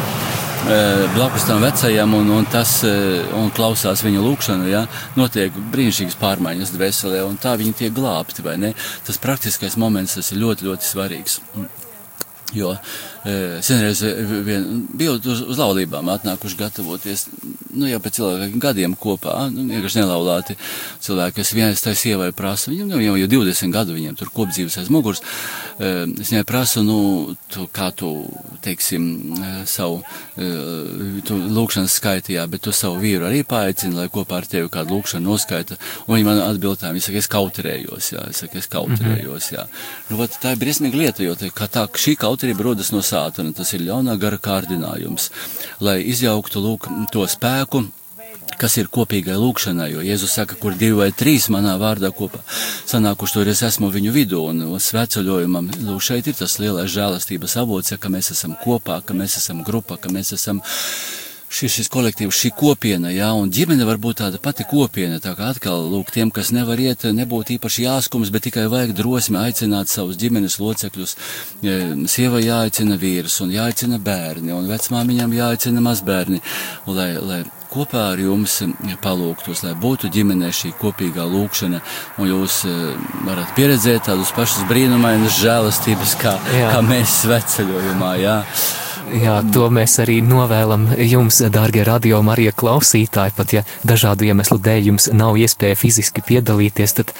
blakus 1.15 1.47
tam 1.49 1.63
vecajam 1.63 2.15
un, 2.19 2.31
un, 2.39 2.47
tas, 2.51 2.81
un 3.39 3.51
klausās 3.55 4.03
viņa 4.05 4.23
lūgšanu, 4.25 4.69
ja, 4.71 4.85
notiek 5.19 5.55
brīnišķīgas 5.73 6.19
pārmaiņas 6.21 6.73
dvēselē, 6.75 7.23
un 7.27 7.39
tā 7.41 7.55
viņi 7.61 7.77
tiek 7.83 7.95
glābti? 7.97 8.45
Tas 9.07 9.21
praktiskais 9.23 9.79
moments, 9.81 10.19
tas 10.19 10.33
ir 10.33 10.43
ļoti, 10.43 10.69
ļoti 10.69 10.89
svarīgs. 10.89 11.41
Jo 12.57 12.73
senreiz 13.65 14.03
biju 14.99 15.17
uz, 15.19 15.43
uz 15.43 15.59
laulībām 15.61 16.09
atnākuši 16.13 16.59
gatavoties, 16.59 17.27
nu 17.77 17.89
jau 17.89 17.99
pēc 18.03 18.19
cilvēkiem 18.19 18.63
gadiem 18.63 18.95
kopā, 18.99 19.35
nu 19.53 19.67
vienkārši 19.69 20.01
nelaulāti 20.01 20.57
cilvēki, 21.05 21.37
kas 21.41 21.53
viens 21.57 21.83
tai 21.85 21.95
sievai 21.99 22.31
prasa, 22.37 22.71
viņam 22.73 22.95
jau, 23.03 23.17
jau 23.21 23.31
20 23.35 23.75
gadu 23.75 23.97
viņiem 23.97 24.17
tur 24.19 24.31
kopdzīves 24.35 24.79
aiz 24.81 24.91
muguras, 24.93 25.23
es 25.79 26.33
viņai 26.33 26.45
prasu, 26.49 26.85
nu, 26.87 26.99
tu, 27.53 27.67
kā 27.75 27.91
tu, 27.97 28.11
teiksim, 28.65 29.09
savu, 29.69 30.01
tu 31.29 31.39
lūkšanas 31.59 31.99
skaitījā, 32.01 32.47
bet 32.51 32.65
tu 32.65 32.75
savu 32.75 33.01
vīru 33.03 33.29
arī 33.29 33.45
paaicini, 33.49 33.97
lai 33.99 34.09
kopā 34.13 34.41
ar 34.41 34.49
tevi 34.49 34.71
kādu 34.73 34.97
lūkšanu 34.97 35.29
noskaita, 35.29 35.79
un 36.07 36.17
viņi 36.17 36.29
man 36.29 36.43
atbildēja, 36.47 36.95
viņi 36.97 37.07
saka, 37.09 37.23
es 37.23 37.31
kautrējos, 37.35 38.13
jā, 38.15 38.25
es 38.33 38.43
saka, 38.45 38.63
es 38.63 38.71
kautrējos, 38.73 39.53
jā. 39.55 39.69
Nu, 40.09 40.19
vat, 40.23 40.39
tā 40.43 40.55
ir 40.55 40.63
briesmīga 40.63 41.03
lieta, 41.03 41.27
jo 41.27 41.37
tā, 41.39 41.51
tā, 41.69 41.87
šī 41.99 42.17
kautrība 42.19 42.71
rodas 42.71 42.93
no 42.95 43.03
sātana, 43.19 43.55
tas 43.57 43.75
ir 43.75 43.87
ļaunā 43.89 44.17
gara 44.21 44.39
kārdinājums, 44.39 45.31
lai 45.85 46.01
izjauktu 46.13 46.63
lūk, 46.63 46.89
to 47.13 47.27
spēku, 47.29 47.85
kas 48.59 48.75
ir 48.81 48.91
kopīgai 48.91 49.37
lūkšanai, 49.39 49.91
jo 49.93 50.03
Jēzus 50.03 50.35
saka, 50.39 50.57
kur 50.59 50.75
divi 50.79 50.97
vai 50.99 51.11
trīs 51.15 51.49
manā 51.53 51.77
vārdā 51.81 52.11
kopā 52.15 52.41
sanākuši, 52.89 53.37
tur 53.37 53.51
es 53.53 53.63
esmu 53.67 53.91
viņu 53.95 54.15
vidū, 54.15 54.43
un 54.51 54.81
sveceļojumam, 54.83 55.71
lūk, 55.87 56.03
šeit 56.11 56.31
ir 56.31 56.39
tas 56.39 56.59
lielais 56.63 56.91
žēlastības 56.95 57.59
avots, 57.63 57.95
ja, 57.95 58.01
ka 58.01 58.11
mēs 58.13 58.33
esam 58.35 58.57
kopā, 58.65 59.01
ka 59.05 59.17
mēs 59.19 59.39
esam 59.43 59.63
grupa, 59.67 60.01
ka 60.01 60.13
mēs 60.15 60.35
esam 60.39 60.63
šis, 61.49 61.73
šis 61.79 61.91
kolektīvs, 61.93 62.37
šī 62.37 62.53
kopiena, 62.57 63.11
jā, 63.13 63.31
un 63.37 63.51
ģimene 63.53 63.87
var 63.89 64.01
būt 64.01 64.21
tāda 64.23 64.41
pati 64.43 64.67
kopiena, 64.69 65.19
tā 65.23 65.35
kā 65.39 65.51
atkal, 65.53 65.87
lūk, 65.91 66.13
tiem, 66.15 66.33
kas 66.35 66.53
nevar 66.55 66.81
iet, 66.81 67.07
nebūt 67.09 67.55
īpaši 67.57 67.87
jāskums, 67.87 68.33
bet 68.35 68.47
tikai 68.49 68.67
vajag 68.71 68.95
drosmi 68.99 69.41
aicināt 69.41 69.91
savus 69.93 70.19
ģimenes 70.21 70.59
locekļus. 70.61 71.17
Sieva 72.13 72.43
jāaicina 72.45 72.99
vīrs 73.01 73.41
un 73.45 73.55
jāaicina 73.55 74.01
bērni, 74.03 74.53
un 74.55 74.69
vecmāmiņam 74.71 75.37
jāaicina 75.39 75.85
mazbērni, 75.85 76.43
lai, 76.87 77.13
lai 77.17 77.45
kopā 77.69 78.11
ar 78.15 78.21
jums 78.23 78.59
palūgtos, 79.05 79.63
lai 79.67 79.75
būtu 79.79 80.11
ģimenē 80.13 80.51
šī 80.55 80.73
kopīgā 80.81 81.25
lūkšana, 81.29 81.81
un 82.19 82.33
jūs 82.33 82.63
varat 83.29 83.55
pieredzēt 83.57 84.09
tādus 84.09 84.33
pašus 84.37 84.69
brīnumainus 84.71 85.41
žēlastības, 85.43 86.19
kā, 86.21 86.37
jā. 86.57 86.75
kā 86.75 86.85
mēs 86.85 87.23
sveceļojumā, 87.25 88.13
jā. 88.25 88.37
Jā, 89.09 89.39
to 89.55 89.71
mēs 89.73 89.95
arī 90.03 90.19
novēlam 90.21 90.83
jums, 91.01 91.39
dārgie 91.53 91.81
radio 91.87 92.19
Marija 92.25 92.53
klausītāji, 92.53 93.33
pat 93.37 93.53
ja 93.57 93.63
dažādu 93.89 94.27
iemeslu 94.29 94.59
dēļ 94.61 94.89
jums 94.91 95.09
nav 95.17 95.39
iespēja 95.41 95.79
fiziski 95.81 96.21
piedalīties, 96.27 96.93
tad 96.99 97.15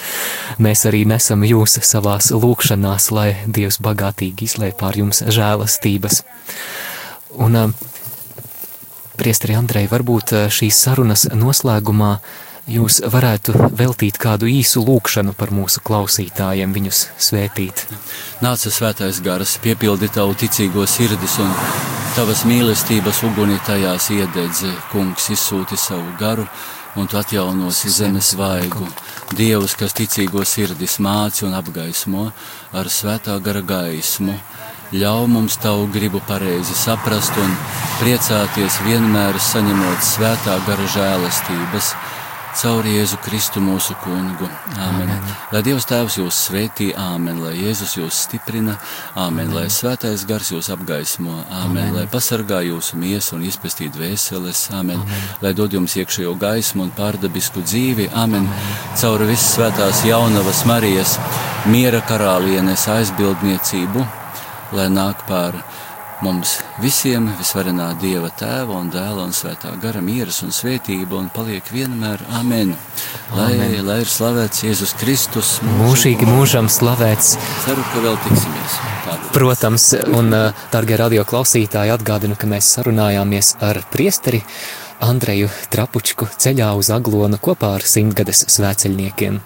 mēs 0.61 0.85
arī 0.91 1.07
nesam 1.09 1.47
jūs 1.49 1.79
savās 1.89 2.29
lūkšanās, 2.35 3.09
lai 3.17 3.29
Dievs 3.47 3.81
bagātīgi 3.85 4.51
izlēj 4.51 4.75
pār 4.77 5.01
jums 5.01 5.23
žēlastības. 5.33 6.21
Un, 7.41 7.57
priesteri 9.17 9.57
Andrei, 9.57 9.89
varbūt 9.89 10.37
šīs 10.53 10.83
sarunas 10.85 11.25
noslēgumā 11.33 12.19
jūs 12.69 13.01
varētu 13.09 13.55
veltīt 13.77 14.19
kādu 14.21 14.49
īsu 14.51 14.83
lūkšanu 14.85 15.33
par 15.39 15.53
mūsu 15.55 15.81
klausītājiem, 15.85 16.73
viņus 16.77 17.05
svētīt. 17.29 17.87
Nāca 18.45 18.73
svētais 18.73 19.23
garas, 19.25 19.57
piepildi 19.63 20.11
tavu 20.13 20.37
ticīgo 20.39 20.85
sirdis 20.87 21.39
un 21.43 21.53
tavas 22.17 22.45
mīlestības 22.49 23.23
uguni 23.29 23.57
tajās 23.67 24.11
iededze, 24.15 24.73
kungs 24.93 25.31
izsūti 25.33 25.81
savu 25.81 26.13
garu 26.21 26.45
un 26.99 27.07
tu 27.07 27.19
atjaunosi 27.19 27.91
zemes 27.93 28.33
vaigu. 28.37 28.87
Dievs, 29.39 29.77
kas 29.79 29.95
ticīgo 29.97 30.45
sirdis 30.45 30.99
māci 31.05 31.47
un 31.47 31.55
apgaismo 31.57 32.31
ar 32.77 32.91
svētā 32.93 33.37
gara 33.45 33.63
gaismu, 33.63 34.35
ļauj 34.93 35.27
mums 35.31 35.59
tavu 35.63 35.89
gribu 35.93 36.21
pareizi 36.29 36.77
saprast 36.77 37.37
un 37.41 37.53
priecāties 38.01 38.81
vienmēr 38.87 39.41
saņemot 39.41 40.05
svētā 40.05 40.57
gara 40.67 40.89
žēlastības 40.97 41.93
caur 42.59 42.87
Jēzu 42.87 43.19
Kristu 43.23 43.61
mūsu 43.63 43.95
kungu. 44.03 44.49
Āmen. 44.75 45.07
Amen. 45.07 45.35
Lai 45.53 45.61
Dievs 45.63 45.87
Tēvs 45.87 46.17
jūs 46.19 46.41
svētī, 46.49 46.89
āmen, 46.99 47.39
lai 47.45 47.53
Jēzus 47.55 47.95
jūs 47.99 48.19
stiprina, 48.25 48.75
āmen, 49.15 49.47
amen. 49.47 49.55
lai 49.55 49.67
svētais 49.71 50.25
gars 50.27 50.51
jūs 50.51 50.71
apgaismo, 50.75 51.37
āmen, 51.45 51.85
amen. 51.85 51.95
lai 51.95 52.07
pasargā 52.11 52.61
jūsu 52.67 52.99
miesu 52.99 53.37
un 53.39 53.47
izpestīt 53.47 53.95
vēseles, 53.99 54.65
āmen, 54.75 54.99
amen. 55.05 55.27
lai 55.45 55.55
dod 55.59 55.77
jums 55.79 55.95
iekšējo 56.01 56.35
gaismu 56.41 56.89
un 56.89 56.95
pārdabisku 56.99 57.63
dzīvi, 57.63 58.11
āmen, 58.11 58.49
amen. 58.51 58.79
caur 58.99 59.27
visas 59.29 59.55
svētās 59.55 60.03
jaunavas 60.09 60.65
Marijas 60.69 61.19
miera 61.71 62.03
karalienes 62.11 62.89
aizbildniecību, 62.91 64.07
lai 64.75 64.91
nāk 64.91 65.23
pār 65.31 65.63
mums 66.25 66.59
visiem 66.83 67.29
visvarenā 67.39 67.89
Dieva 68.03 68.31
tēva 68.39 68.79
un 68.79 68.91
dēla 68.93 69.27
un 69.29 69.35
svētā 69.37 69.71
gara 69.83 70.01
mieras 70.05 70.41
un 70.47 70.53
svētība 70.55 71.19
un 71.19 71.29
paliek 71.35 71.65
vienmēr 71.73 72.23
amen. 72.41 72.75
Lai, 73.37 73.53
amen. 73.55 73.77
lai 73.87 74.01
ir 74.03 74.11
slavēts 74.11 74.65
Jēzus 74.67 74.95
Kristus. 74.99 75.53
Mūžīgi 75.79 76.27
mūžam 76.29 76.71
slavēts. 76.73 77.37
Ceru, 77.67 77.85
ka 77.93 78.03
vēl 78.05 78.19
tiksimies. 78.27 78.81
Tātad. 79.07 79.31
Protams, 79.37 79.89
un, 80.19 80.35
dargie 80.73 80.99
radio 81.01 81.25
klausītāji, 81.29 81.95
atgādinu, 81.95 82.39
ka 82.39 82.51
mēs 82.51 82.73
sarunājāmies 82.77 83.55
ar 83.65 83.83
priesteri 83.93 84.43
Andreju 85.05 85.51
Trapučku 85.71 86.27
ceļā 86.43 86.73
uz 86.79 86.91
Aglonu 86.95 87.39
kopā 87.43 87.77
ar 87.79 87.87
simtgades 87.87 88.45
svēceļniekiem. 88.51 89.41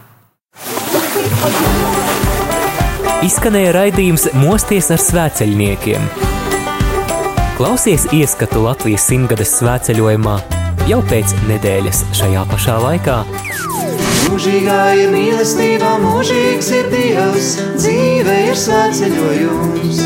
Izskanēja 3.23 3.75
raidījums 3.77 4.31
Mosties 4.35 4.91
ar 4.91 5.03
svēceļniekiem. 5.03 6.32
Klausies 7.63 8.09
ieskatu 8.11 8.65
Latvijas 8.65 9.05
simtgades 9.07 9.53
svētceļojumā 9.61 10.33
jau 10.91 10.97
pēc 11.07 11.31
nedēļas 11.47 12.01
šajā 12.19 12.41
pašā 12.51 12.75
laikā. 12.83 13.21
Mūžīgā 14.25 14.79
ir 14.99 15.13
mīlestība, 15.15 15.93
mūžīgs 16.03 16.73
ir 16.75 16.91
Dievs, 16.91 17.53
dzīve 17.77 18.35
ir 18.49 18.59
svētceļojums. 18.65 20.03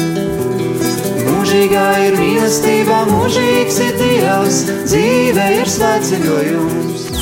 Mūžīgā 1.30 1.88
ir 2.10 2.20
mīlestība, 2.20 3.00
mūžīgs 3.08 3.80
ir 3.88 4.00
Dievs, 4.04 4.62
dzīve 4.92 5.50
ir 5.62 5.76
svētceļojums. 5.78 7.15